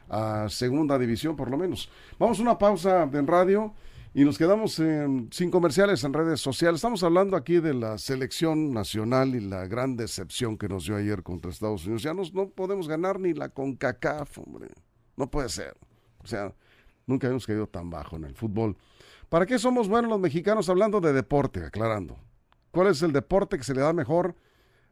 a 0.10 0.48
segunda 0.50 0.98
división 1.00 1.36
por 1.36 1.50
lo 1.50 1.58
menos. 1.58 1.90
Vamos 2.20 2.40
a 2.40 2.42
una 2.42 2.58
pausa 2.58 3.10
en 3.12 3.28
radio 3.28 3.74
y 4.14 4.24
nos 4.24 4.38
quedamos 4.38 4.74
sin 4.74 5.52
comerciales 5.52 6.04
en 6.04 6.14
redes 6.14 6.40
sociales. 6.40 6.78
Estamos 6.78 7.04
hablando 7.04 7.36
aquí 7.36 7.60
de 7.60 7.74
la 7.74 7.98
selección 7.98 8.72
nacional 8.72 9.36
y 9.36 9.42
la 9.42 9.68
gran 9.68 9.98
decepción 9.98 10.58
que 10.58 10.70
nos 10.70 10.86
dio 10.86 10.96
ayer 10.96 11.24
contra 11.24 11.52
Estados 11.52 11.86
Unidos. 11.86 12.04
Ya 12.04 12.14
no 12.14 12.50
podemos 12.50 12.88
ganar 12.88 13.20
ni 13.20 13.34
la 13.34 13.50
CONCACAF, 13.50 14.38
hombre. 14.40 14.70
No 15.18 15.30
puede 15.30 15.50
ser. 15.50 15.76
O 16.20 16.28
sea, 16.28 16.54
nunca 17.06 17.28
hemos 17.28 17.46
caído 17.46 17.68
tan 17.68 17.90
bajo 17.90 18.16
en 18.16 18.26
el 18.26 18.36
fútbol. 18.36 18.78
¿Para 19.28 19.46
qué 19.46 19.60
somos 19.60 19.88
buenos 19.88 20.10
los 20.10 20.20
mexicanos 20.20 20.70
hablando 20.70 21.02
de 21.02 21.12
deporte? 21.12 21.66
Aclarando. 21.66 22.18
¿Cuál 22.76 22.90
es 22.90 23.02
el 23.04 23.14
deporte 23.14 23.58
que 23.58 23.64
se 23.64 23.74
le 23.74 23.80
da 23.80 23.94
mejor 23.94 24.36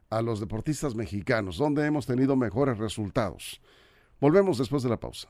a 0.08 0.22
los 0.22 0.40
deportistas 0.40 0.94
mexicanos? 0.94 1.58
¿Dónde 1.58 1.84
hemos 1.84 2.06
tenido 2.06 2.34
mejores 2.34 2.78
resultados? 2.78 3.60
Volvemos 4.18 4.56
después 4.56 4.82
de 4.82 4.88
la 4.88 4.98
pausa. 4.98 5.28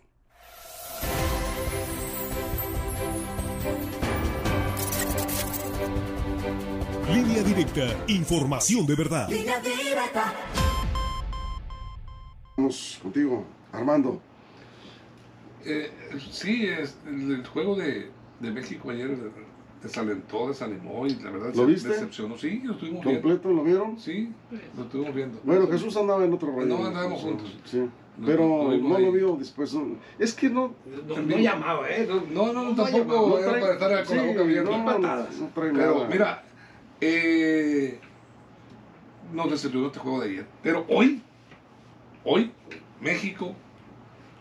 Línea 7.13 7.43
directa, 7.43 8.05
información 8.07 8.87
de 8.87 8.95
verdad. 8.95 9.29
Línea 9.29 9.59
directa. 9.59 10.33
Vamos 12.57 13.01
contigo, 13.03 13.45
Armando. 13.73 14.23
Eh, 15.65 15.91
sí, 16.31 16.69
es 16.69 16.97
el, 17.05 17.45
juego 17.49 17.75
de, 17.75 18.13
de 18.39 18.51
México 18.53 18.91
ayer 18.91 19.19
desalentó, 19.85 20.49
desanimó 20.49 21.07
y 21.07 21.15
la 21.17 21.31
verdad 21.31 21.55
¿Lo 21.55 21.67
viste? 21.67 21.91
decepcionó. 21.91 22.39
Sí, 22.39 22.63
lo 22.65 22.73
estuvimos 22.73 23.05
¿Completo 23.05 23.53
lo 23.53 23.63
vieron? 23.63 24.01
Sí, 24.01 24.33
lo 24.77 24.85
estuvimos 24.85 25.15
viendo. 25.15 25.41
Bueno, 25.45 25.69
Jesús 25.69 25.95
andaba 25.97 26.25
en 26.25 26.33
otro 26.33 26.51
rollo. 26.51 26.67
No, 26.67 26.87
andábamos 26.87 27.21
juntos. 27.21 27.55
Sí. 27.67 27.87
Pero 28.25 28.73
no, 28.79 28.99
lo 28.99 29.13
vio 29.13 29.37
después. 29.37 29.77
Es 30.19 30.33
que 30.33 30.49
no. 30.49 30.73
No, 31.07 31.37
llamaba, 31.37 31.91
¿eh? 31.91 32.09
No, 32.33 32.53
no, 32.53 32.73
no, 32.73 32.75
tampoco 32.75 33.39
era 33.39 33.61
para 33.61 33.73
estar 33.75 34.05
con 34.07 34.17
la 34.17 34.23
boca 34.25 34.41
abierta. 34.41 34.71
No, 34.71 34.99
no, 34.99 35.27
Pero 35.55 36.07
mira, 36.09 36.45
eh, 37.01 38.01
nos 39.33 39.51
decepcionó 39.51 39.89
este 39.89 39.99
juego 39.99 40.21
de 40.21 40.31
ayer. 40.31 40.47
Pero 40.63 40.87
hoy, 40.89 41.21
hoy, 42.25 42.53
México 43.03 43.55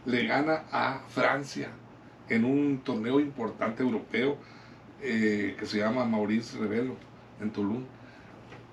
le 0.05 0.25
gana 0.25 0.63
a 0.71 1.01
Francia 1.09 1.69
en 2.29 2.45
un 2.45 2.79
torneo 2.83 3.19
importante 3.19 3.83
europeo 3.83 4.37
eh, 5.03 5.55
que 5.59 5.65
se 5.65 5.79
llama 5.79 6.05
Maurice 6.05 6.57
Revelo 6.57 6.95
en 7.41 7.51
Tulum. 7.51 7.83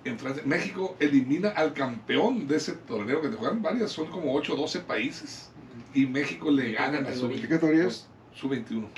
En 0.04 0.18
Francia, 0.18 0.42
México 0.46 0.96
elimina 1.00 1.50
al 1.50 1.74
campeón 1.74 2.46
de 2.46 2.56
ese 2.56 2.72
torneo 2.72 3.20
que 3.20 3.28
te 3.28 3.36
juegan 3.36 3.60
varias, 3.60 3.90
son 3.90 4.06
como 4.06 4.32
8 4.34 4.54
o 4.54 4.56
12 4.56 4.80
países. 4.80 5.50
Y 5.92 6.06
México 6.06 6.50
le 6.50 6.72
gana 6.72 7.06
a 7.06 7.14
su 7.14 7.28
¿Qué 7.28 7.48
categoría 7.48 7.88
es? 7.88 8.06
Su 8.32 8.48
21. 8.48 8.88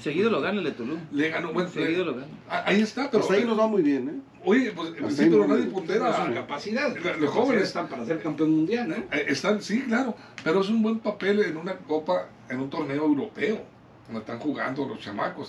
Seguido 0.00 0.30
lo 0.30 0.40
gana 0.40 0.58
el 0.58 0.64
de 0.64 0.70
Tulum. 0.70 1.00
Le 1.10 1.28
ganó, 1.30 1.52
bueno, 1.52 1.68
Seguido 1.68 2.04
lo 2.04 2.14
gana. 2.14 2.28
Ahí 2.48 2.80
está, 2.80 3.10
pero. 3.10 3.24
Hasta 3.24 3.34
ahí 3.34 3.44
nos 3.44 3.58
va 3.58 3.66
muy 3.66 3.82
bien, 3.82 4.08
¿eh? 4.08 4.38
Oye, 4.44 4.70
pues 4.70 5.16
sí, 5.16 5.26
pero 5.28 5.48
nadie 5.48 5.64
pondera. 5.64 6.26
Su 6.26 6.32
capacidad. 6.32 6.96
Los 7.18 7.30
jóvenes 7.30 7.64
están 7.64 7.88
para 7.88 8.06
ser 8.06 8.22
campeón 8.22 8.52
mundial, 8.52 8.92
¿eh? 8.92 9.26
Están, 9.26 9.60
sí, 9.60 9.82
claro. 9.82 10.14
Pero 10.44 10.60
es 10.60 10.68
un 10.68 10.80
buen 10.80 11.00
papel 11.00 11.40
en 11.40 11.56
una 11.56 11.76
copa, 11.76 12.28
en 12.48 12.60
un 12.60 12.70
torneo 12.70 13.04
europeo, 13.04 13.60
donde 14.06 14.20
están 14.20 14.38
jugando 14.38 14.86
los 14.86 15.00
chamacos 15.00 15.48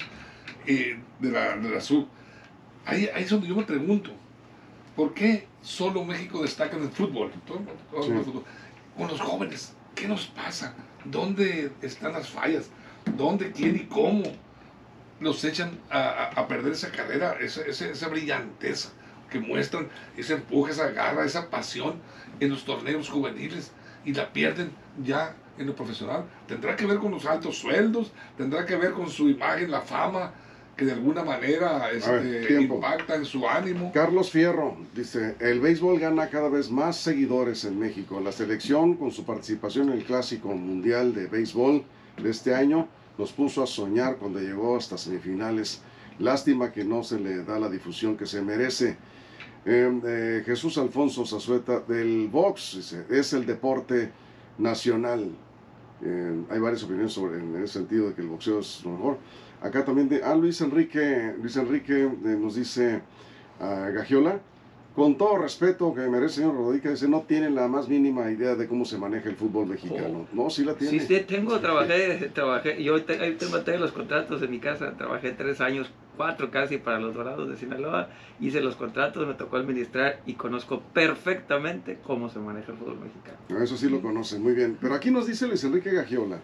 de, 0.65 0.99
la, 1.21 1.57
de 1.57 1.69
la 1.69 1.81
sub. 1.81 2.07
Ahí, 2.85 3.09
ahí 3.13 3.23
es 3.23 3.29
donde 3.29 3.47
yo 3.47 3.55
me 3.55 3.63
pregunto, 3.63 4.11
¿por 4.95 5.13
qué 5.13 5.47
solo 5.61 6.03
México 6.03 6.41
destaca 6.41 6.77
en 6.77 6.83
el 6.83 6.89
fútbol? 6.89 7.31
Con 8.97 9.07
los 9.07 9.21
jóvenes, 9.21 9.73
¿qué 9.95 10.07
nos 10.07 10.27
pasa? 10.27 10.73
¿Dónde 11.05 11.71
están 11.81 12.13
las 12.13 12.29
fallas? 12.29 12.69
¿Dónde, 13.17 13.51
quién 13.51 13.75
y 13.75 13.85
cómo 13.85 14.23
los 15.19 15.43
echan 15.43 15.77
a, 15.89 16.25
a, 16.35 16.47
perder 16.47 16.73
esa 16.73 16.91
carrera, 16.91 17.37
esa, 17.39 17.61
esa, 17.61 17.87
esa, 17.89 18.07
brillanteza 18.07 18.89
que 19.29 19.39
muestran, 19.39 19.89
ese 20.17 20.33
empuje, 20.33 20.71
esa 20.71 20.89
garra, 20.91 21.25
esa 21.25 21.49
pasión 21.49 21.95
en 22.39 22.49
los 22.49 22.63
torneos 22.63 23.09
juveniles 23.09 23.71
y 24.05 24.13
la 24.13 24.31
pierden 24.31 24.71
ya 25.03 25.35
en 25.59 25.67
lo 25.67 25.75
profesional? 25.75 26.25
¿Tendrá 26.47 26.75
que 26.75 26.85
ver 26.85 26.97
con 26.97 27.11
los 27.11 27.25
altos 27.25 27.57
sueldos? 27.57 28.11
¿Tendrá 28.37 28.65
que 28.65 28.75
ver 28.75 28.93
con 28.93 29.09
su 29.09 29.29
imagen, 29.29 29.69
la 29.69 29.81
fama? 29.81 30.33
que 30.75 30.85
de 30.85 30.93
alguna 30.93 31.25
manera 31.25 31.91
este, 31.91 32.61
impacta 32.61 33.15
en 33.15 33.25
su 33.25 33.45
ánimo. 33.45 33.91
Carlos 33.93 34.31
Fierro 34.31 34.77
dice, 34.95 35.35
el 35.41 35.59
béisbol 35.59 35.99
gana 35.99 36.29
cada 36.29 36.47
vez 36.47 36.71
más 36.71 36.95
seguidores 36.95 37.65
en 37.65 37.77
México. 37.77 38.21
La 38.21 38.31
selección, 38.31 38.95
con 38.95 39.11
su 39.11 39.25
participación 39.25 39.89
en 39.89 39.97
el 39.97 40.05
Clásico 40.05 40.47
Mundial 40.55 41.13
de 41.13 41.27
Béisbol 41.27 41.83
de 42.23 42.29
este 42.29 42.55
año, 42.55 42.87
nos 43.17 43.33
puso 43.33 43.61
a 43.61 43.67
soñar 43.67 44.15
cuando 44.15 44.39
llegó 44.39 44.77
hasta 44.77 44.97
semifinales 44.97 45.81
Lástima 46.19 46.71
que 46.71 46.83
no 46.83 47.01
se 47.01 47.17
le 47.17 47.43
da 47.43 47.57
la 47.59 47.69
difusión 47.69 48.17
que 48.17 48.25
se 48.25 48.41
merece. 48.41 48.97
Em, 49.65 50.01
eh, 50.05 50.43
Jesús 50.45 50.77
Alfonso 50.77 51.25
Zazueta 51.25 51.79
del 51.79 52.27
box 52.27 52.73
dice, 52.75 53.05
es 53.09 53.31
el 53.33 53.45
deporte 53.45 54.11
nacional. 54.57 55.31
Hay 56.49 56.59
varias 56.59 56.83
opiniones 56.83 57.11
sobre 57.13 57.39
en 57.39 57.55
ese 57.57 57.73
sentido 57.79 58.09
de 58.09 58.15
que 58.15 58.21
el 58.21 58.27
boxeo 58.27 58.59
es 58.59 58.81
lo 58.83 58.91
mejor. 58.91 59.17
Acá 59.61 59.83
también 59.83 60.07
de 60.07 60.23
ah, 60.23 60.35
Luis 60.35 60.61
Enrique, 60.61 61.33
Luis 61.41 61.57
Enrique 61.57 62.03
eh, 62.03 62.09
nos 62.39 62.55
dice 62.55 63.01
a 63.59 63.89
Gagiola, 63.89 64.39
con 64.95 65.17
todo 65.17 65.37
respeto 65.37 65.93
que 65.93 66.01
merece 66.01 66.25
el 66.25 66.29
señor 66.31 66.55
Rodríguez, 66.55 66.93
dice, 66.93 67.07
no 67.09 67.21
tiene 67.21 67.49
la 67.49 67.67
más 67.67 67.87
mínima 67.89 68.31
idea 68.31 68.55
de 68.55 68.67
cómo 68.67 68.85
se 68.85 68.97
maneja 68.97 69.29
el 69.29 69.35
fútbol 69.35 69.67
mexicano. 69.67 70.27
Oh. 70.31 70.35
No, 70.43 70.49
sí 70.49 70.63
la 70.63 70.73
tiene. 70.75 70.99
Sí, 70.99 71.05
sí, 71.05 71.23
tengo, 71.27 71.59
trabajé, 71.59 72.29
trabajé, 72.33 72.81
yo 72.83 73.01
te- 73.03 73.19
ahí 73.19 73.35
tengo, 73.35 73.61
tengo 73.61 73.79
los 73.79 73.91
contratos 73.91 74.41
en 74.41 74.51
mi 74.51 74.59
casa, 74.59 74.93
trabajé 74.97 75.31
tres 75.33 75.59
años, 75.61 75.91
cuatro 76.19 76.51
casi 76.51 76.77
para 76.79 76.99
los 76.99 77.15
Dorados 77.15 77.47
de 77.47 77.55
Sinaloa, 77.55 78.09
hice 78.41 78.59
los 78.59 78.75
contratos, 78.75 79.25
me 79.25 79.35
tocó 79.35 79.55
administrar 79.55 80.19
y 80.25 80.33
conozco 80.33 80.81
perfectamente 80.93 81.97
cómo 82.05 82.27
se 82.27 82.39
maneja 82.39 82.73
el 82.73 82.77
fútbol 82.77 82.99
mexicano. 82.99 83.37
No, 83.47 83.63
Eso 83.63 83.77
sí 83.77 83.87
lo 83.89 84.01
conocen, 84.01 84.43
muy 84.43 84.51
bien. 84.51 84.77
Pero 84.81 84.95
aquí 84.95 85.11
nos 85.11 85.27
dice 85.27 85.47
Luis 85.47 85.63
Enrique 85.63 85.91
Gagiola. 85.91 86.39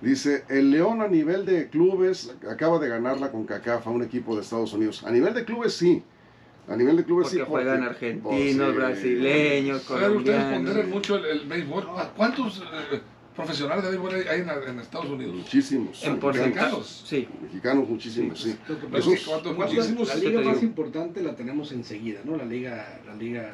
Dice, 0.00 0.42
el 0.48 0.72
León 0.72 1.02
a 1.02 1.06
nivel 1.06 1.46
de 1.46 1.68
clubes 1.70 2.34
acaba 2.50 2.80
de 2.80 2.88
ganarla 2.88 3.30
con 3.30 3.44
CACAF 3.46 3.86
a 3.86 3.90
un 3.90 4.02
equipo 4.02 4.34
de 4.34 4.42
Estados 4.42 4.72
Unidos. 4.72 5.04
A 5.04 5.12
nivel 5.12 5.32
de 5.34 5.44
clubes 5.44 5.74
sí. 5.74 6.02
A 6.68 6.74
nivel 6.74 6.96
de 6.96 7.04
clubes 7.04 7.28
Porque 7.28 7.44
sí. 7.44 7.48
juegan 7.48 7.76
porque- 7.84 7.90
argentinos, 7.90 8.24
pues, 8.34 8.52
sí. 8.56 9.14
brasileños, 9.14 9.82
ustedes 9.82 10.00
colombianos. 10.02 10.52
ponderen 10.52 10.90
mucho 10.90 11.16
el, 11.16 11.26
el 11.26 11.46
béisbol. 11.46 11.84
¿A 11.96 12.08
¿Cuántos 12.08 12.58
eh, 12.92 13.00
profesionales 13.36 13.84
de 13.84 13.90
béisbol 13.90 14.14
hay 14.28 14.40
en, 14.40 14.48
en 14.48 14.80
Estados 14.80 15.06
Unidos? 15.06 15.34
Muchísimos. 15.36 16.02
En 16.04 16.18
mexicanos. 16.20 17.04
sí. 17.06 17.28
Mexicanos 17.42 17.88
muchísimos, 17.88 18.40
sí. 18.40 18.50
Sí, 18.50 18.58
es 18.72 18.78
que 18.78 18.86
¿cuántos 19.26 19.56
más 19.58 19.72
muchísimos? 19.72 20.08
la, 20.08 20.14
liga 20.16 20.40
más 20.40 20.62
importante 20.62 21.22
la 21.22 21.36
tenemos 21.36 21.70
enseguida, 21.72 22.20
¿no? 22.24 22.36
La 22.36 22.44
liga, 22.44 23.00
la 23.06 23.14
liga 23.14 23.52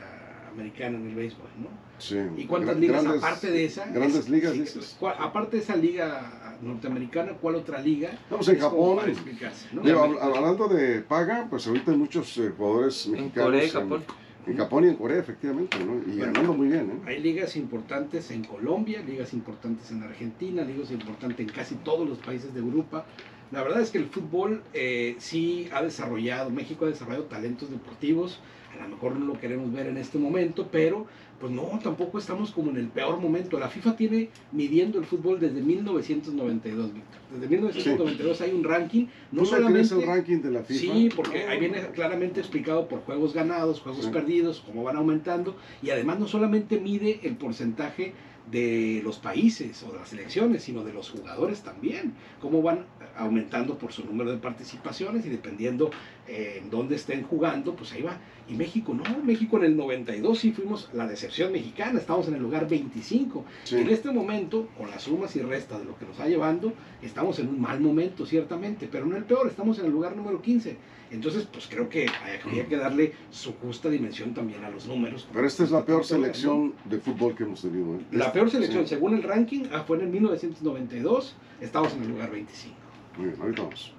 americana 0.52 0.98
en 0.98 1.08
el 1.08 1.14
béisbol, 1.14 1.48
¿no? 1.60 1.68
Sí. 1.98 2.16
¿Y 2.36 2.44
cuántas 2.46 2.76
ligas 2.76 3.02
grandes- 3.04 3.22
aparte 3.22 3.50
de 3.50 3.64
esa? 3.64 3.86
Grandes 3.86 4.16
Es- 4.24 4.28
ligas, 4.28 4.52
sí, 4.52 4.60
dices. 4.60 4.96
¿cuál- 4.98 5.14
aparte 5.18 5.56
de 5.56 5.62
esa 5.62 5.76
liga 5.76 6.58
norteamericana, 6.62 7.32
¿cuál 7.40 7.56
otra 7.56 7.80
liga? 7.80 8.18
Vamos 8.30 8.48
en 8.48 8.58
Japón. 8.60 8.96
para 8.96 9.10
explicarse, 9.10 9.68
¿no? 9.72 9.82
Digo, 9.82 10.00
hab- 10.04 10.20
hablando 10.36 10.68
de 10.68 11.00
paga, 11.00 11.46
pues 11.50 11.66
ahorita 11.66 11.90
hay 11.92 11.96
muchos 11.96 12.36
eh, 12.38 12.52
jugadores 12.56 13.06
En 13.06 13.12
mexicanos. 13.12 13.44
Corea 13.46 13.64
y 13.64 13.70
Japón. 13.70 14.04
En, 14.46 14.56
Japón 14.56 14.84
y 14.84 14.88
en 14.88 14.96
Corea, 14.96 15.18
efectivamente, 15.18 15.78
¿no? 15.78 15.98
Y 15.98 16.16
Bueno. 16.16 16.32
ganando 16.32 16.54
muy 16.54 16.68
bien, 16.68 16.90
¿eh? 16.90 17.00
Hay 17.06 17.20
ligas 17.20 17.56
importantes 17.56 18.30
en 18.30 18.44
Colombia, 18.44 19.02
ligas 19.02 19.32
importantes 19.32 19.90
en 19.90 20.02
Argentina, 20.02 20.64
ligas 20.64 20.90
importantes 20.90 21.46
en 21.46 21.52
casi 21.52 21.76
todos 21.76 22.08
los 22.08 22.18
países 22.18 22.52
de 22.52 22.60
Europa. 22.60 23.06
La 23.50 23.62
verdad 23.62 23.82
es 23.82 23.90
que 23.90 23.98
el 23.98 24.06
fútbol 24.06 24.64
eh, 24.72 25.16
sí 25.20 25.68
ha 25.72 25.82
desarrollado, 25.82 26.50
México 26.50 26.86
ha 26.86 26.88
desarrollado 26.88 27.26
talentos 27.26 27.70
deportivos, 27.70 28.42
a 28.78 28.82
lo 28.84 28.88
mejor 28.88 29.16
no 29.16 29.26
lo 29.26 29.38
queremos 29.38 29.72
ver 29.72 29.86
en 29.86 29.96
este 29.96 30.18
momento, 30.18 30.68
pero 30.70 31.06
pues 31.40 31.52
no, 31.52 31.78
tampoco 31.82 32.18
estamos 32.18 32.52
como 32.52 32.70
en 32.70 32.76
el 32.76 32.86
peor 32.86 33.18
momento. 33.20 33.58
La 33.58 33.68
FIFA 33.68 33.96
tiene 33.96 34.28
midiendo 34.52 34.98
el 35.00 35.04
fútbol 35.04 35.40
desde 35.40 35.60
1992, 35.60 36.94
Víctor. 36.94 37.20
Desde 37.32 37.48
1992 37.48 38.40
hay 38.40 38.52
un 38.52 38.62
ranking, 38.64 39.06
no 39.32 39.42
¿Tú 39.42 39.46
solamente... 39.46 39.94
el 39.94 40.06
ranking 40.06 40.38
de 40.38 40.50
la 40.52 40.62
FIFA? 40.62 40.80
Sí, 40.80 41.08
porque 41.14 41.44
ahí 41.46 41.58
viene 41.58 41.80
claramente 41.88 42.38
explicado 42.40 42.86
por 42.86 43.00
juegos 43.00 43.34
ganados, 43.34 43.80
juegos 43.80 44.04
Sí. 44.04 44.10
perdidos, 44.12 44.62
cómo 44.64 44.84
van 44.84 44.96
aumentando, 44.96 45.56
y 45.82 45.90
además 45.90 46.20
no 46.20 46.28
solamente 46.28 46.78
mide 46.78 47.20
el 47.24 47.36
porcentaje 47.36 48.12
de 48.50 49.00
los 49.04 49.18
países 49.18 49.82
o 49.84 49.92
de 49.92 49.98
las 49.98 50.08
selecciones, 50.08 50.62
sino 50.64 50.84
de 50.84 50.92
los 50.92 51.10
jugadores 51.10 51.62
también, 51.62 52.14
cómo 52.40 52.60
van 52.62 52.86
aumentando 53.16 53.78
por 53.78 53.92
su 53.92 54.04
número 54.04 54.30
de 54.30 54.38
participaciones 54.38 55.24
y 55.26 55.28
dependiendo 55.28 55.90
eh, 56.26 56.60
en 56.62 56.70
dónde 56.70 56.96
estén 56.96 57.22
jugando, 57.22 57.74
pues 57.74 57.92
ahí 57.92 58.02
va. 58.02 58.16
Y 58.48 58.54
México 58.54 58.92
no, 58.94 59.04
México 59.22 59.56
en 59.58 59.64
el 59.64 59.76
92 59.76 60.38
sí 60.38 60.52
fuimos 60.52 60.88
la 60.92 61.06
decepción 61.06 61.52
mexicana, 61.52 61.98
estamos 61.98 62.28
en 62.28 62.34
el 62.34 62.42
lugar 62.42 62.68
25. 62.68 63.44
Sí. 63.64 63.76
Y 63.76 63.80
en 63.80 63.88
este 63.90 64.10
momento, 64.10 64.68
con 64.76 64.90
las 64.90 65.02
sumas 65.02 65.34
y 65.36 65.42
restas 65.42 65.78
de 65.80 65.84
lo 65.84 65.96
que 65.96 66.04
nos 66.06 66.18
ha 66.20 66.28
llevando, 66.28 66.72
estamos 67.02 67.38
en 67.38 67.48
un 67.48 67.60
mal 67.60 67.80
momento, 67.80 68.26
ciertamente, 68.26 68.88
pero 68.90 69.06
no 69.06 69.16
el 69.16 69.24
peor, 69.24 69.46
estamos 69.46 69.78
en 69.78 69.86
el 69.86 69.92
lugar 69.92 70.16
número 70.16 70.42
15. 70.42 70.76
Entonces, 71.12 71.46
pues 71.52 71.66
creo 71.68 71.90
que 71.90 72.06
habría 72.44 72.66
que 72.66 72.76
darle 72.76 73.12
su 73.30 73.52
justa 73.56 73.90
dimensión 73.90 74.32
también 74.32 74.64
a 74.64 74.70
los 74.70 74.86
números. 74.86 75.28
Pero 75.30 75.46
esta 75.46 75.62
es 75.62 75.70
la 75.70 75.84
peor 75.84 76.06
selección 76.06 76.72
de 76.86 76.98
fútbol 76.98 77.34
que 77.36 77.42
hemos 77.44 77.60
tenido, 77.60 77.96
¿eh? 77.96 78.00
La 78.12 78.32
peor 78.32 78.50
selección, 78.50 78.84
Sí. 78.84 78.94
según 78.94 79.14
el 79.14 79.22
ranking, 79.22 79.64
ah, 79.72 79.84
fue 79.86 79.98
en 79.98 80.04
el 80.04 80.08
1992, 80.08 81.36
estamos 81.60 81.92
en 81.94 82.02
el 82.04 82.08
lugar 82.08 82.30
25. 82.30 82.76
Muy 83.16 83.26
bien, 83.26 83.40
ahorita 83.40 83.62
vamos. 83.62 83.92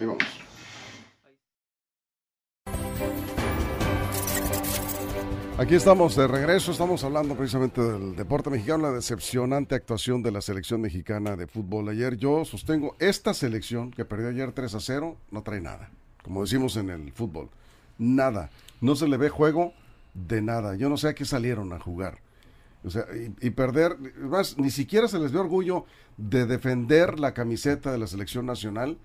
Ahí 0.00 0.06
vamos. 0.06 0.46
Aquí 5.58 5.74
estamos 5.74 6.14
de 6.14 6.28
regreso, 6.28 6.70
estamos 6.70 7.02
hablando 7.02 7.34
precisamente 7.34 7.80
del 7.80 8.14
deporte 8.14 8.50
mexicano, 8.50 8.82
la 8.82 8.92
decepcionante 8.92 9.74
actuación 9.74 10.22
de 10.22 10.30
la 10.30 10.42
selección 10.42 10.82
mexicana 10.82 11.34
de 11.34 11.46
fútbol. 11.46 11.88
Ayer 11.88 12.18
yo 12.18 12.44
sostengo, 12.44 12.94
esta 12.98 13.32
selección 13.32 13.90
que 13.90 14.04
perdió 14.04 14.28
ayer 14.28 14.52
3 14.52 14.74
a 14.74 14.80
0 14.80 15.16
no 15.30 15.42
trae 15.42 15.62
nada, 15.62 15.88
como 16.22 16.42
decimos 16.42 16.76
en 16.76 16.90
el 16.90 17.10
fútbol, 17.10 17.48
nada, 17.96 18.50
no 18.82 18.96
se 18.96 19.08
le 19.08 19.16
ve 19.16 19.30
juego 19.30 19.72
de 20.12 20.42
nada, 20.42 20.76
yo 20.76 20.90
no 20.90 20.98
sé 20.98 21.08
a 21.08 21.14
qué 21.14 21.24
salieron 21.24 21.72
a 21.72 21.80
jugar. 21.80 22.18
O 22.86 22.90
sea, 22.90 23.04
y, 23.14 23.34
y 23.48 23.50
perder, 23.50 23.96
más, 24.20 24.56
ni 24.58 24.70
siquiera 24.70 25.08
se 25.08 25.18
les 25.18 25.32
ve 25.32 25.40
orgullo 25.40 25.84
de 26.16 26.46
defender 26.46 27.18
la 27.18 27.34
camiseta 27.34 27.90
de 27.92 27.98
la 27.98 28.06
selección 28.06 28.46
nacional 28.46 28.96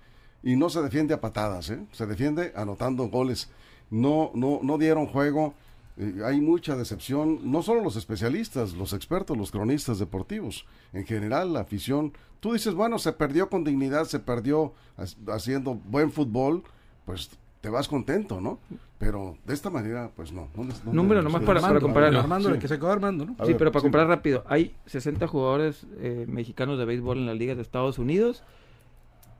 y 0.42 0.56
no 0.56 0.70
se 0.70 0.80
defiende 0.82 1.14
a 1.14 1.20
patadas, 1.20 1.68
¿eh? 1.70 1.84
se 1.92 2.06
defiende 2.06 2.52
anotando 2.56 3.08
goles. 3.08 3.50
No, 3.90 4.30
no, 4.34 4.60
no 4.62 4.78
dieron 4.78 5.06
juego. 5.06 5.54
Eh, 5.98 6.22
hay 6.24 6.40
mucha 6.40 6.74
decepción, 6.76 7.40
no 7.50 7.62
solo 7.62 7.82
los 7.82 7.96
especialistas, 7.96 8.72
los 8.72 8.92
expertos, 8.94 9.36
los 9.36 9.50
cronistas 9.50 9.98
deportivos, 9.98 10.64
en 10.94 11.04
general 11.04 11.52
la 11.52 11.60
afición. 11.60 12.12
Tú 12.40 12.54
dices, 12.54 12.74
bueno, 12.74 12.98
se 12.98 13.12
perdió 13.12 13.50
con 13.50 13.62
dignidad, 13.64 14.04
se 14.06 14.18
perdió 14.20 14.72
ha- 14.96 15.34
haciendo 15.34 15.74
buen 15.74 16.10
fútbol, 16.10 16.62
pues 17.04 17.30
te 17.62 17.70
vas 17.70 17.88
contento, 17.88 18.40
¿no? 18.42 18.58
Pero 18.98 19.38
de 19.46 19.54
esta 19.54 19.70
manera, 19.70 20.10
pues 20.14 20.32
no. 20.32 20.48
no 20.54 20.64
les- 20.64 20.84
no 20.84 20.92
Número 20.92 21.22
nomás 21.22 21.42
para- 21.42 21.60
para 21.60 21.80
compararlo. 21.80 22.20
Armando, 22.20 22.48
Sí. 22.50 22.54
el 22.56 22.60
que 22.60 22.68
se 22.68 22.76
quedó 22.76 22.90
Armando, 22.92 23.24
¿no? 23.24 23.32
A 23.38 23.44
sí, 23.46 23.52
ver, 23.52 23.56
pero 23.58 23.72
para 23.72 23.80
sí. 23.80 23.84
comparar 23.86 24.08
rápido, 24.08 24.44
hay 24.48 24.74
60 24.86 25.26
jugadores 25.26 25.86
eh, 25.98 26.26
mexicanos 26.28 26.78
de 26.78 26.84
béisbol 26.84 27.16
en 27.18 27.26
las 27.26 27.36
ligas 27.38 27.56
de 27.56 27.62
Estados 27.62 27.98
Unidos 27.98 28.42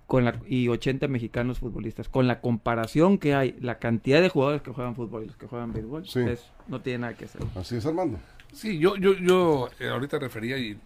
con 0.06 0.24
la, 0.24 0.40
y 0.46 0.68
80 0.68 1.08
mexicanos 1.08 1.58
futbolistas. 1.58 2.08
Con 2.08 2.26
la 2.26 2.40
comparación 2.40 3.18
que 3.18 3.34
hay, 3.34 3.56
la 3.60 3.78
cantidad 3.78 4.20
de 4.20 4.28
jugadores 4.28 4.62
que 4.62 4.70
juegan 4.72 4.94
fútbol 4.94 5.24
y 5.24 5.26
los 5.26 5.36
que 5.36 5.46
juegan 5.46 5.72
béisbol, 5.72 6.06
Sí. 6.08 6.20
es- 6.20 6.44
no 6.68 6.80
tiene 6.80 7.00
nada 7.00 7.14
que 7.14 7.24
hacer. 7.26 7.42
Así 7.56 7.76
es, 7.76 7.86
Armando. 7.86 8.18
Sí, 8.52 8.78
yo, 8.78 8.96
yo, 8.96 9.14
yo 9.14 9.68
eh, 9.80 9.88
ahorita 9.88 10.18
refería 10.18 10.58
y 10.58 10.78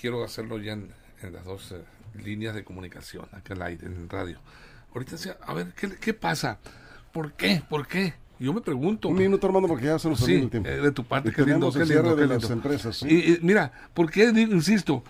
quiero 0.00 0.22
hacerlo 0.22 0.58
ya 0.60 0.72
en, 0.74 0.90
en 1.22 1.32
las 1.32 1.44
dos 1.44 1.72
eh, 1.72 1.80
líneas 2.22 2.54
de 2.54 2.62
comunicación, 2.64 3.24
acá 3.32 3.54
al 3.54 3.62
aire, 3.62 3.86
en 3.86 4.08
radio. 4.08 4.38
Ahorita 4.94 5.12
decía, 5.12 5.36
a 5.46 5.54
ver, 5.54 5.72
¿qué, 5.74 5.90
qué 5.96 6.14
pasa? 6.14 6.58
¿Por 7.12 7.32
qué? 7.32 7.62
¿Por 7.68 7.86
qué? 7.86 8.14
Yo 8.38 8.52
me 8.52 8.60
pregunto. 8.60 9.08
Un 9.08 9.16
minuto, 9.18 9.46
Armando, 9.46 9.68
porque 9.68 9.86
ya 9.86 9.98
se 9.98 10.08
nos 10.08 10.20
Sí, 10.20 10.34
el 10.36 10.50
tiempo. 10.50 10.68
eh, 10.68 10.80
de 10.80 10.92
tu 10.92 11.04
parte, 11.04 11.30
Y 11.30 11.32
qué 11.32 11.42
lindo, 11.44 11.72
qué 11.72 11.80
lindo, 11.80 11.86
cierre 11.92 12.14
qué 12.14 12.20
de 12.22 12.26
las 12.28 12.50
empresas. 12.50 12.96
¿sí? 12.98 13.06
Y, 13.08 13.32
y 13.34 13.38
mira, 13.42 13.72
¿por 13.94 14.10
qué 14.10 14.30
digo, 14.32 14.52
insisto? 14.54 15.02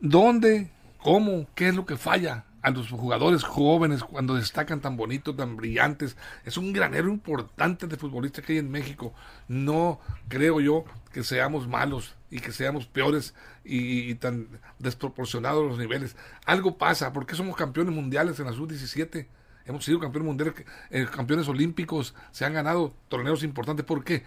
¿Dónde, 0.00 0.70
cómo, 0.98 1.46
qué 1.54 1.68
es 1.68 1.74
lo 1.74 1.84
que 1.86 1.96
falla 1.96 2.44
a 2.62 2.70
los 2.70 2.88
jugadores 2.90 3.42
jóvenes 3.42 4.02
cuando 4.04 4.34
destacan 4.34 4.80
tan 4.80 4.96
bonitos, 4.96 5.36
tan 5.36 5.56
brillantes? 5.56 6.16
Es 6.44 6.56
un 6.56 6.72
granero 6.72 7.08
importante 7.08 7.86
de 7.88 7.96
futbolistas 7.96 8.44
que 8.44 8.52
hay 8.54 8.58
en 8.60 8.70
México. 8.70 9.12
No 9.48 9.98
creo 10.28 10.60
yo 10.60 10.84
que 11.12 11.24
seamos 11.24 11.66
malos 11.66 12.14
y 12.30 12.40
que 12.40 12.52
seamos 12.52 12.86
peores 12.86 13.34
y, 13.64 14.10
y 14.10 14.14
tan 14.14 14.48
desproporcionados 14.78 15.66
los 15.66 15.78
niveles. 15.78 16.16
Algo 16.44 16.76
pasa, 16.78 17.12
¿por 17.12 17.26
qué 17.26 17.34
somos 17.34 17.56
campeones 17.56 17.94
mundiales 17.94 18.38
en 18.38 18.46
la 18.46 18.52
sub-17? 18.52 19.26
Hemos 19.68 19.84
sido 19.84 20.00
campeones 20.00 20.26
mundiales, 20.26 20.54
eh, 20.90 21.06
campeones 21.14 21.46
olímpicos, 21.46 22.14
se 22.30 22.46
han 22.46 22.54
ganado 22.54 22.94
torneos 23.08 23.42
importantes. 23.42 23.84
¿Por 23.84 24.02
qué? 24.02 24.24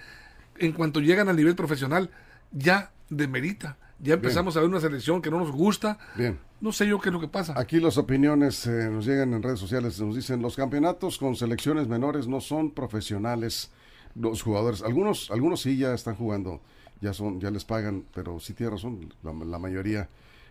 En 0.57 0.71
cuanto 0.71 0.99
llegan 0.99 1.29
al 1.29 1.35
nivel 1.35 1.55
profesional, 1.55 2.11
ya 2.51 2.91
demerita. 3.09 3.77
Ya 3.99 4.15
empezamos 4.15 4.55
a 4.55 4.61
ver 4.61 4.69
una 4.69 4.79
selección 4.79 5.21
que 5.21 5.29
no 5.29 5.39
nos 5.39 5.51
gusta. 5.51 5.97
Bien. 6.15 6.39
No 6.59 6.71
sé 6.71 6.87
yo 6.87 6.99
qué 6.99 7.09
es 7.09 7.13
lo 7.13 7.19
que 7.19 7.27
pasa. 7.27 7.53
Aquí 7.57 7.79
las 7.79 7.97
opiniones 7.97 8.67
eh, 8.67 8.89
nos 8.91 9.05
llegan 9.05 9.33
en 9.33 9.41
redes 9.41 9.59
sociales, 9.59 9.99
nos 9.99 10.15
dicen 10.15 10.41
los 10.43 10.55
campeonatos 10.55 11.17
con 11.17 11.35
selecciones 11.35 11.87
menores 11.87 12.27
no 12.27 12.39
son 12.39 12.71
profesionales 12.71 13.71
los 14.15 14.43
jugadores. 14.43 14.83
Algunos, 14.83 15.31
algunos 15.31 15.61
sí 15.61 15.77
ya 15.77 15.93
están 15.93 16.15
jugando, 16.15 16.61
ya 17.01 17.13
son, 17.13 17.39
ya 17.39 17.51
les 17.51 17.65
pagan, 17.65 18.05
pero 18.13 18.39
sí 18.39 18.53
tiene 18.53 18.71
razón, 18.71 19.13
la, 19.23 19.59
mayoría 19.59 20.07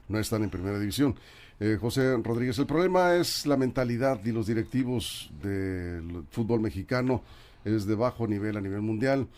no 0.09 0.19
están 0.19 0.43
en 0.43 0.51
primera 0.51 0.79
división. 0.79 1.15
Eh, 1.61 1.79
José 1.81 2.17
Rodríguez, 2.23 2.59
el 2.59 2.67
problema 2.67 3.15
es 3.15 3.47
la 3.47 3.57
mentalidad 3.57 4.25
y 4.25 4.33
los 4.33 4.47
directivos 4.47 5.31
del 5.43 6.25
fútbol 6.31 6.61
mexicano 6.61 7.23
es 7.65 7.87
de 7.87 7.95
bajo 7.95 8.27
nivel 8.27 8.57
a 8.57 8.61
nivel 8.61 8.81
mundial. 8.81 9.29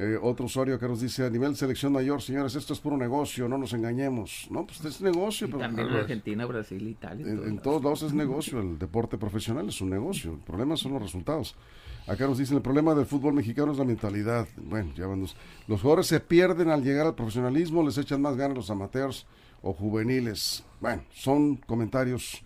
Eh, 0.00 0.16
otro 0.22 0.46
usuario 0.46 0.78
que 0.78 0.86
nos 0.86 1.00
dice, 1.00 1.26
a 1.26 1.30
nivel 1.30 1.56
selección 1.56 1.92
mayor, 1.92 2.22
señores, 2.22 2.54
esto 2.54 2.72
es 2.72 2.78
puro 2.78 2.96
negocio, 2.96 3.48
no 3.48 3.58
nos 3.58 3.72
engañemos. 3.72 4.46
No, 4.48 4.64
pues 4.64 4.84
es 4.84 5.00
negocio. 5.00 5.48
Y 5.48 5.50
pero, 5.50 5.60
también 5.60 5.88
en 5.88 5.96
Argentina, 5.96 6.46
Brasil, 6.46 6.86
Italia. 6.86 7.26
en, 7.26 7.42
en 7.42 7.58
todos 7.58 7.82
lados 7.82 8.04
es 8.04 8.12
negocio, 8.12 8.60
el 8.60 8.78
deporte 8.78 9.18
profesional 9.18 9.68
es 9.68 9.80
un 9.80 9.90
negocio, 9.90 10.34
el 10.34 10.38
problema 10.38 10.76
son 10.76 10.92
los 10.92 11.02
resultados. 11.02 11.56
Acá 12.06 12.28
nos 12.28 12.38
dicen, 12.38 12.56
el 12.56 12.62
problema 12.62 12.94
del 12.94 13.06
fútbol 13.06 13.34
mexicano 13.34 13.72
es 13.72 13.78
la 13.78 13.84
mentalidad. 13.84 14.46
Bueno, 14.56 14.92
ya 14.96 15.08
vamos. 15.08 15.34
Los 15.66 15.82
jugadores 15.82 16.06
se 16.06 16.20
pierden 16.20 16.70
al 16.70 16.84
llegar 16.84 17.06
al 17.06 17.16
profesionalismo, 17.16 17.82
les 17.82 17.98
echan 17.98 18.22
más 18.22 18.36
ganas 18.36 18.56
los 18.56 18.70
amateurs 18.70 19.26
o 19.62 19.72
juveniles. 19.72 20.64
Bueno, 20.80 21.02
son 21.12 21.56
comentarios. 21.56 22.42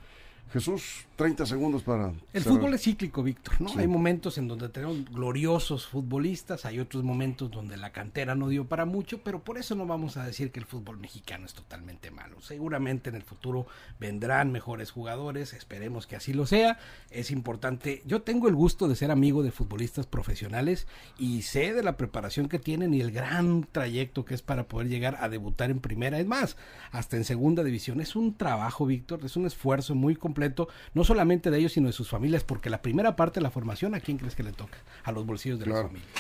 Jesús, 0.53 1.07
30 1.17 1.47
segundos 1.47 1.83
para... 1.83 2.13
El 2.33 2.43
fútbol 2.43 2.75
es 2.75 2.83
cíclico, 2.83 3.23
Víctor, 3.23 3.59
¿no? 3.61 3.71
Sí. 3.71 3.79
Hay 3.79 3.87
momentos 3.87 4.37
en 4.37 4.49
donde 4.49 4.69
tenemos 4.69 5.05
gloriosos 5.07 5.87
futbolistas, 5.87 6.67
hay 6.67 6.79
otros 6.79 7.03
momentos 7.03 7.51
donde 7.51 7.79
la 7.79 7.91
cantera 7.91 8.35
no 8.35 8.49
dio 8.49 8.67
para 8.67 8.85
mucho, 8.85 9.23
pero 9.23 9.43
por 9.43 9.57
eso 9.57 9.75
no 9.75 9.87
vamos 9.87 10.19
a 10.19 10.27
decir 10.27 10.51
que 10.51 10.61
el 10.61 10.67
fútbol 10.67 10.99
mexicano 10.99 11.47
es 11.47 11.55
totalmente 11.55 12.11
malo. 12.11 12.41
Seguramente 12.43 13.09
en 13.09 13.17
el 13.17 13.23
futuro 13.23 13.67
vendrán 13.99 14.53
mejores 14.53 14.91
jugadores, 14.91 15.55
esperemos 15.55 16.07
que 16.07 16.17
así 16.17 16.35
lo 16.35 16.45
sea. 16.45 16.79
Es 17.11 17.31
importante, 17.31 18.03
yo 18.05 18.21
tengo 18.21 18.49
el 18.49 18.55
gusto 18.55 18.89
de 18.89 18.97
ser 18.97 19.11
amigo 19.11 19.43
de 19.43 19.53
futbolistas 19.53 20.07
profesionales 20.07 20.87
y 21.19 21.43
sé 21.43 21.73
de 21.73 21.83
la 21.83 21.97
preparación 21.97 22.49
que 22.49 22.59
tienen 22.59 22.93
y 22.93 23.01
el 23.01 23.11
gran 23.11 23.67
trayecto 23.71 24.27
que 24.27 24.35
es 24.35 24.43
para 24.43 24.65
poder 24.65 24.89
llegar 24.89 25.17
a 25.21 25.31
debutar 25.31 25.71
en 25.71 25.81
primera, 25.81 26.19
es 26.19 26.27
más, 26.27 26.57
hasta 26.91 27.17
en 27.17 27.25
segunda 27.25 27.65
división. 27.65 28.01
Es 28.03 28.17
un 28.17 28.35
trabajo, 28.35 28.85
Víctor, 28.85 29.21
es 29.25 29.37
un 29.37 29.47
esfuerzo 29.47 29.95
muy 29.95 30.15
completo, 30.43 30.69
no 30.95 31.05
solamente 31.05 31.51
de 31.51 31.59
ellos, 31.59 31.73
sino 31.73 31.87
de 31.87 31.93
sus 31.93 32.09
familias, 32.09 32.43
porque 32.45 32.71
la 32.71 32.83
primera 32.83 33.15
parte 33.17 33.41
de 33.41 33.45
la 33.45 33.51
formación, 33.51 33.95
¿a 33.95 34.01
quién 34.01 34.19
crees 34.19 34.35
que 34.35 34.43
le 34.43 34.53
toca? 34.53 34.79
A 35.05 35.13
los 35.13 35.25
bolsillos 35.27 35.59
de 35.59 35.65
Claro. 35.67 35.83
las 35.83 35.87
familias. 35.89 36.11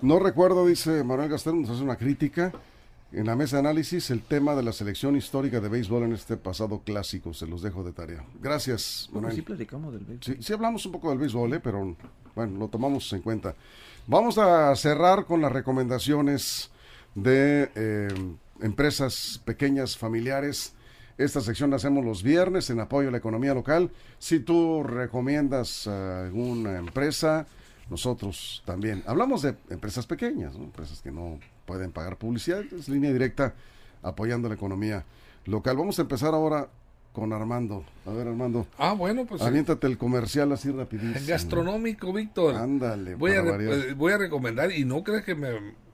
No 0.00 0.18
recuerdo, 0.18 0.66
dice 0.66 1.02
Manuel 1.04 1.28
Gastel, 1.30 1.60
nos 1.60 1.70
hace 1.70 1.82
una 1.82 1.96
crítica 1.96 2.52
en 3.12 3.26
la 3.26 3.36
mesa 3.36 3.56
de 3.56 3.60
análisis 3.60 4.10
el 4.10 4.22
tema 4.22 4.54
de 4.56 4.62
la 4.62 4.72
selección 4.72 5.16
histórica 5.16 5.60
de 5.60 5.68
béisbol 5.68 6.02
en 6.04 6.12
este 6.12 6.36
pasado 6.36 6.80
clásico. 6.84 7.32
Se 7.32 7.46
los 7.46 7.62
dejo 7.62 7.84
de 7.84 7.92
tarea. 7.92 8.24
Gracias, 8.40 9.08
Bueno, 9.12 9.28
Manuel. 9.28 9.36
sí 9.36 9.42
platicamos 9.42 9.92
del 9.94 10.04
béisbol. 10.04 10.36
Sí, 10.36 10.42
sí 10.42 10.52
hablamos 10.52 10.84
un 10.86 10.92
poco 10.92 11.10
del 11.10 11.18
béisbol, 11.18 11.54
¿eh? 11.54 11.60
pero 11.60 11.96
bueno, 12.34 12.58
lo 12.58 12.68
tomamos 12.68 13.10
en 13.12 13.22
cuenta. 13.22 13.54
Vamos 14.06 14.36
a 14.38 14.74
cerrar 14.76 15.24
con 15.26 15.40
las 15.40 15.52
recomendaciones 15.52 16.70
de 17.14 17.70
eh, 17.76 18.08
empresas 18.60 19.40
pequeñas, 19.44 19.96
familiares. 19.96 20.74
Esta 21.16 21.40
sección 21.40 21.70
la 21.70 21.76
hacemos 21.76 22.04
los 22.04 22.22
viernes 22.22 22.70
en 22.70 22.80
apoyo 22.80 23.08
a 23.08 23.12
la 23.12 23.18
economía 23.18 23.54
local. 23.54 23.90
Si 24.18 24.40
tú 24.40 24.82
recomiendas 24.82 25.86
a 25.86 26.24
alguna 26.24 26.78
empresa, 26.78 27.46
nosotros 27.88 28.62
también. 28.64 29.02
Hablamos 29.06 29.42
de 29.42 29.54
empresas 29.70 30.06
pequeñas, 30.06 30.54
¿no? 30.56 30.64
empresas 30.64 31.00
que 31.02 31.12
no 31.12 31.38
pueden 31.66 31.92
pagar 31.92 32.16
publicidad. 32.16 32.62
Es 32.72 32.88
línea 32.88 33.12
directa 33.12 33.54
apoyando 34.02 34.48
la 34.48 34.54
economía 34.56 35.04
local. 35.44 35.76
Vamos 35.76 35.98
a 35.98 36.02
empezar 36.02 36.34
ahora 36.34 36.68
con 37.12 37.32
Armando. 37.32 37.84
A 38.06 38.10
ver, 38.10 38.26
Armando. 38.26 38.66
Ah, 38.76 38.92
bueno, 38.92 39.24
pues 39.24 39.40
Aviéntate 39.40 39.86
el 39.86 39.96
comercial 39.96 40.50
así 40.50 40.70
rapidísimo. 40.72 41.16
el 41.16 41.26
gastronómico, 41.26 42.12
Víctor. 42.12 42.56
Ándale, 42.56 43.14
Voy 43.14 43.32
a, 43.32 43.40
eh, 43.40 43.94
voy 43.94 44.12
a 44.12 44.18
recomendar, 44.18 44.72
y 44.72 44.84
no 44.84 45.04
crees 45.04 45.24
que 45.24 45.36
me, 45.36 45.52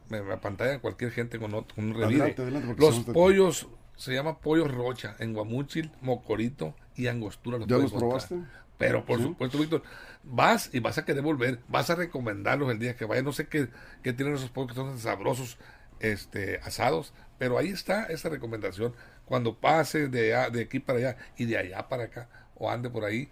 me, 0.08 0.22
me 0.22 0.32
apantalla 0.32 0.78
cualquier 0.78 1.10
gente 1.10 1.38
con, 1.38 1.52
otro, 1.52 1.74
con 1.74 1.84
un 1.84 1.90
revire. 1.94 2.22
Adelante, 2.22 2.42
adelante, 2.42 2.66
porque 2.68 2.80
Los 2.80 3.00
pollos, 3.00 3.68
se 4.00 4.14
llama 4.14 4.38
pollo 4.38 4.66
rocha, 4.66 5.14
en 5.18 5.34
Guamúchil, 5.34 5.92
Mocorito 6.00 6.74
y 6.96 7.06
Angostura. 7.08 7.58
¿Ya 7.60 7.66
puedes 7.66 7.92
los 7.92 8.00
probaste? 8.00 8.36
Pero 8.78 9.04
por 9.04 9.18
Sí. 9.18 9.24
supuesto, 9.24 9.58
Víctor, 9.58 9.82
vas 10.24 10.70
y 10.72 10.80
vas 10.80 10.96
a 10.96 11.04
querer 11.04 11.22
volver, 11.22 11.60
vas 11.68 11.90
a 11.90 11.96
recomendarlos 11.96 12.70
el 12.70 12.78
día 12.78 12.96
que 12.96 13.04
vayas. 13.04 13.24
No 13.24 13.32
sé 13.32 13.46
qué, 13.46 13.68
qué 14.02 14.14
tienen 14.14 14.34
esos 14.34 14.48
pollos 14.48 14.70
que 14.70 14.74
son 14.76 14.98
sabrosos, 14.98 15.58
este, 16.00 16.60
asados, 16.62 17.12
pero 17.38 17.58
ahí 17.58 17.68
está 17.68 18.04
esa 18.04 18.30
recomendación. 18.30 18.94
Cuando 19.26 19.54
pase 19.58 20.08
de, 20.08 20.34
a- 20.34 20.48
de 20.48 20.62
aquí 20.62 20.80
para 20.80 20.98
allá 20.98 21.16
y 21.36 21.44
de 21.44 21.58
allá 21.58 21.88
para 21.88 22.04
acá, 22.04 22.28
o 22.54 22.70
ande 22.70 22.88
por 22.88 23.04
ahí, 23.04 23.28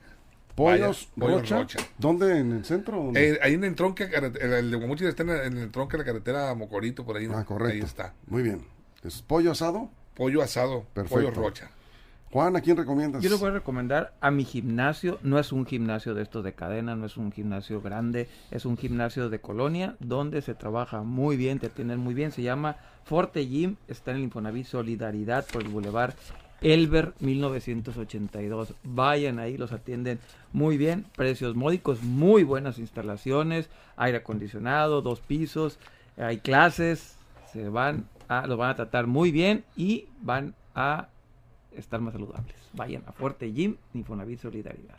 Pollos, 0.54 1.08
vaya, 1.16 1.36
rocha. 1.38 1.56
rocha. 1.56 1.78
¿Dónde? 1.98 2.38
¿En 2.40 2.52
el 2.52 2.64
centro? 2.64 3.12
Eh, 3.14 3.38
ahí 3.42 3.54
en 3.54 3.62
el 3.64 3.74
tronque, 3.74 4.04
el 4.04 4.70
de 4.70 4.76
Guamúchil 4.76 5.06
está 5.06 5.22
en 5.22 5.30
el, 5.30 5.40
en 5.40 5.56
el 5.58 5.70
tronque 5.70 5.96
de 5.96 5.98
la 6.02 6.04
carretera 6.04 6.52
Mocorito, 6.54 7.04
por 7.06 7.16
ahí. 7.16 7.28
ah, 7.32 7.44
correcto. 7.44 7.74
Ahí 7.74 7.80
está. 7.80 8.12
Muy 8.26 8.42
bien. 8.42 8.66
¿Es 9.04 9.22
pollo 9.22 9.52
asado? 9.52 9.88
Pollo 10.18 10.42
asado, 10.42 10.84
Perfecto. 10.92 11.14
pollo 11.14 11.30
rocha. 11.30 11.70
Juan, 12.32 12.56
¿a 12.56 12.60
quién 12.60 12.76
recomiendas? 12.76 13.22
Yo 13.22 13.30
le 13.30 13.36
voy 13.36 13.48
a 13.48 13.52
recomendar 13.52 14.12
a 14.20 14.30
mi 14.30 14.44
gimnasio. 14.44 15.18
No 15.22 15.38
es 15.38 15.50
un 15.52 15.64
gimnasio 15.64 16.14
de 16.14 16.22
estos 16.22 16.44
de 16.44 16.52
cadena, 16.52 16.94
no 16.94 17.06
es 17.06 17.16
un 17.16 17.32
gimnasio 17.32 17.80
grande, 17.80 18.28
es 18.50 18.66
un 18.66 18.76
gimnasio 18.76 19.30
de 19.30 19.40
colonia 19.40 19.96
donde 20.00 20.42
se 20.42 20.54
trabaja 20.54 21.02
muy 21.02 21.36
bien, 21.38 21.60
te 21.60 21.68
atienden 21.68 22.00
muy 22.00 22.12
bien. 22.12 22.32
Se 22.32 22.42
llama 22.42 22.76
Forte 23.04 23.46
Gym, 23.46 23.76
está 23.86 24.10
en 24.10 24.18
el 24.18 24.24
Infonavit 24.24 24.66
Solidaridad 24.66 25.46
por 25.46 25.62
el 25.62 25.68
Boulevard 25.68 26.14
Elber 26.60 27.14
1982. 27.20 28.74
Vayan 28.82 29.38
ahí, 29.38 29.56
los 29.56 29.72
atienden 29.72 30.18
muy 30.52 30.76
bien, 30.76 31.06
precios 31.16 31.54
módicos, 31.54 32.02
muy 32.02 32.42
buenas 32.42 32.78
instalaciones, 32.78 33.70
aire 33.96 34.18
acondicionado, 34.18 35.00
dos 35.00 35.20
pisos, 35.20 35.78
hay 36.18 36.38
clases, 36.38 37.16
se 37.52 37.68
van 37.68 38.04
a, 38.28 38.46
los 38.46 38.58
van 38.58 38.70
a 38.70 38.76
tratar 38.76 39.06
muy 39.06 39.30
bien 39.30 39.64
y 39.76 40.06
van 40.20 40.54
a 40.74 41.08
estar 41.72 42.00
más 42.00 42.12
saludables. 42.12 42.56
Vayan 42.74 43.02
a 43.06 43.12
Fuerte 43.12 43.52
Gym, 43.52 43.76
Infonavit 43.94 44.40
Solidaridad. 44.40 44.98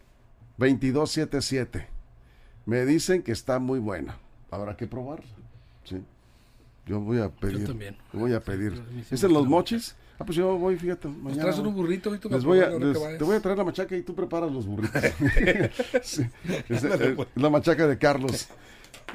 2277 0.57 1.87
me 2.65 2.85
dicen 2.85 3.21
que 3.23 3.31
está 3.33 3.59
muy 3.59 3.79
buena. 3.79 4.17
Habrá 4.51 4.77
que 4.77 4.87
probarla. 4.87 5.25
Sí. 5.83 6.01
Yo 6.85 6.99
voy 7.01 7.19
a 7.19 7.29
pedir. 7.29 7.65
también. 7.67 7.97
Voy 8.13 8.33
a 8.33 8.39
pedir. 8.39 8.73
Yo- 8.75 8.83
sí 9.09 9.15
¿Es 9.15 9.23
en 9.23 9.33
los 9.33 9.45
mochis? 9.47 9.95
Ah, 10.19 10.25
pues 10.25 10.37
yo 10.37 10.57
voy, 10.57 10.77
fíjate. 10.77 11.07
Mañana. 11.07 11.41
traes 11.41 11.57
unos 11.59 11.73
burritos, 11.73 12.13
Víctor, 12.13 12.31
Les 12.31 12.43
para 12.45 12.53
voy 12.55 12.59
a, 12.63 12.69
les- 12.69 13.17
te 13.17 13.23
voy 13.23 13.35
a 13.35 13.41
traer 13.41 13.57
la 13.57 13.63
machaca 13.65 13.95
y 13.97 14.03
tú 14.03 14.13
preparas 14.15 14.51
los 14.51 14.65
burritos. 14.65 15.01
Sí, 16.03 16.23
es, 16.69 16.85
pues. 17.15 17.27
la 17.35 17.49
machaca 17.49 17.87
de 17.87 17.97
Carlos. 17.97 18.47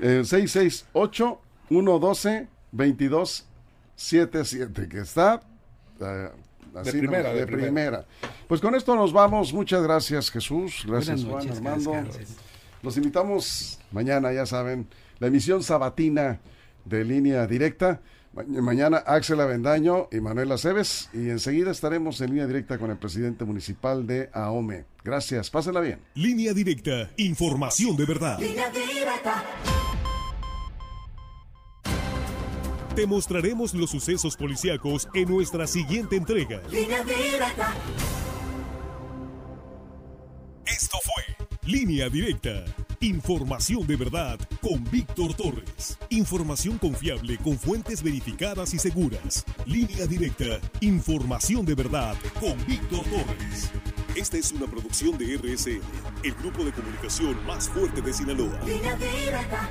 Eh, 0.02 0.22
668-112-2277, 3.98 4.88
que 4.88 4.98
está 5.00 5.40
eh, 6.00 6.30
así 6.74 6.98
primera, 6.98 7.18
nomás, 7.18 7.34
de 7.34 7.40
de 7.40 7.46
primera. 7.46 7.66
primera. 7.66 8.06
Pues 8.46 8.60
con 8.60 8.74
esto 8.74 8.94
nos 8.94 9.12
vamos. 9.12 9.52
Muchas 9.52 9.82
gracias, 9.82 10.30
Jesús. 10.30 10.84
Gracias, 10.86 11.24
Buenas 11.24 11.46
Juan, 11.46 11.46
noches, 11.46 11.92
Armando. 11.92 12.18
Los 12.82 12.96
invitamos 12.96 13.78
mañana, 13.90 14.32
ya 14.32 14.46
saben, 14.46 14.88
la 15.18 15.26
emisión 15.26 15.62
sabatina 15.62 16.40
de 16.84 17.04
línea 17.04 17.46
directa. 17.46 18.00
Mañana 18.46 18.98
Axel 18.98 19.40
Avendaño 19.40 20.08
y 20.12 20.20
Manuel 20.20 20.52
Aceves 20.52 21.08
y 21.12 21.30
enseguida 21.30 21.72
estaremos 21.72 22.20
en 22.20 22.30
línea 22.30 22.46
directa 22.46 22.78
con 22.78 22.90
el 22.90 22.96
presidente 22.96 23.44
municipal 23.44 24.06
de 24.06 24.30
AOME. 24.32 24.84
Gracias, 25.02 25.50
pásenla 25.50 25.80
bien. 25.80 25.98
Línea 26.14 26.52
directa, 26.52 27.10
información 27.16 27.96
de 27.96 28.04
verdad. 28.04 28.38
Línea 28.38 28.70
directa. 28.70 29.44
Te 32.98 33.06
mostraremos 33.06 33.74
los 33.74 33.90
sucesos 33.90 34.36
policíacos 34.36 35.06
en 35.14 35.28
nuestra 35.28 35.68
siguiente 35.68 36.16
entrega. 36.16 36.60
Línea 36.68 37.04
directa. 37.04 37.72
Esto 40.66 40.98
fue 41.04 41.46
Línea 41.62 42.08
Directa. 42.08 42.64
Información 42.98 43.86
de 43.86 43.94
verdad 43.94 44.40
con 44.60 44.82
Víctor 44.90 45.32
Torres. 45.34 45.96
Información 46.08 46.76
confiable 46.76 47.38
con 47.38 47.56
fuentes 47.56 48.02
verificadas 48.02 48.74
y 48.74 48.80
seguras. 48.80 49.44
Línea 49.64 50.08
Directa. 50.08 50.58
Información 50.80 51.64
de 51.64 51.76
verdad 51.76 52.16
con 52.40 52.56
Víctor 52.66 53.04
Torres. 53.04 53.70
Esta 54.16 54.38
es 54.38 54.50
una 54.50 54.66
producción 54.66 55.16
de 55.16 55.36
RSN, 55.36 55.80
el 56.24 56.34
grupo 56.34 56.64
de 56.64 56.72
comunicación 56.72 57.46
más 57.46 57.68
fuerte 57.68 58.02
de 58.02 58.12
Sinaloa. 58.12 58.58
Línea 58.66 58.96
Directa. 58.96 59.68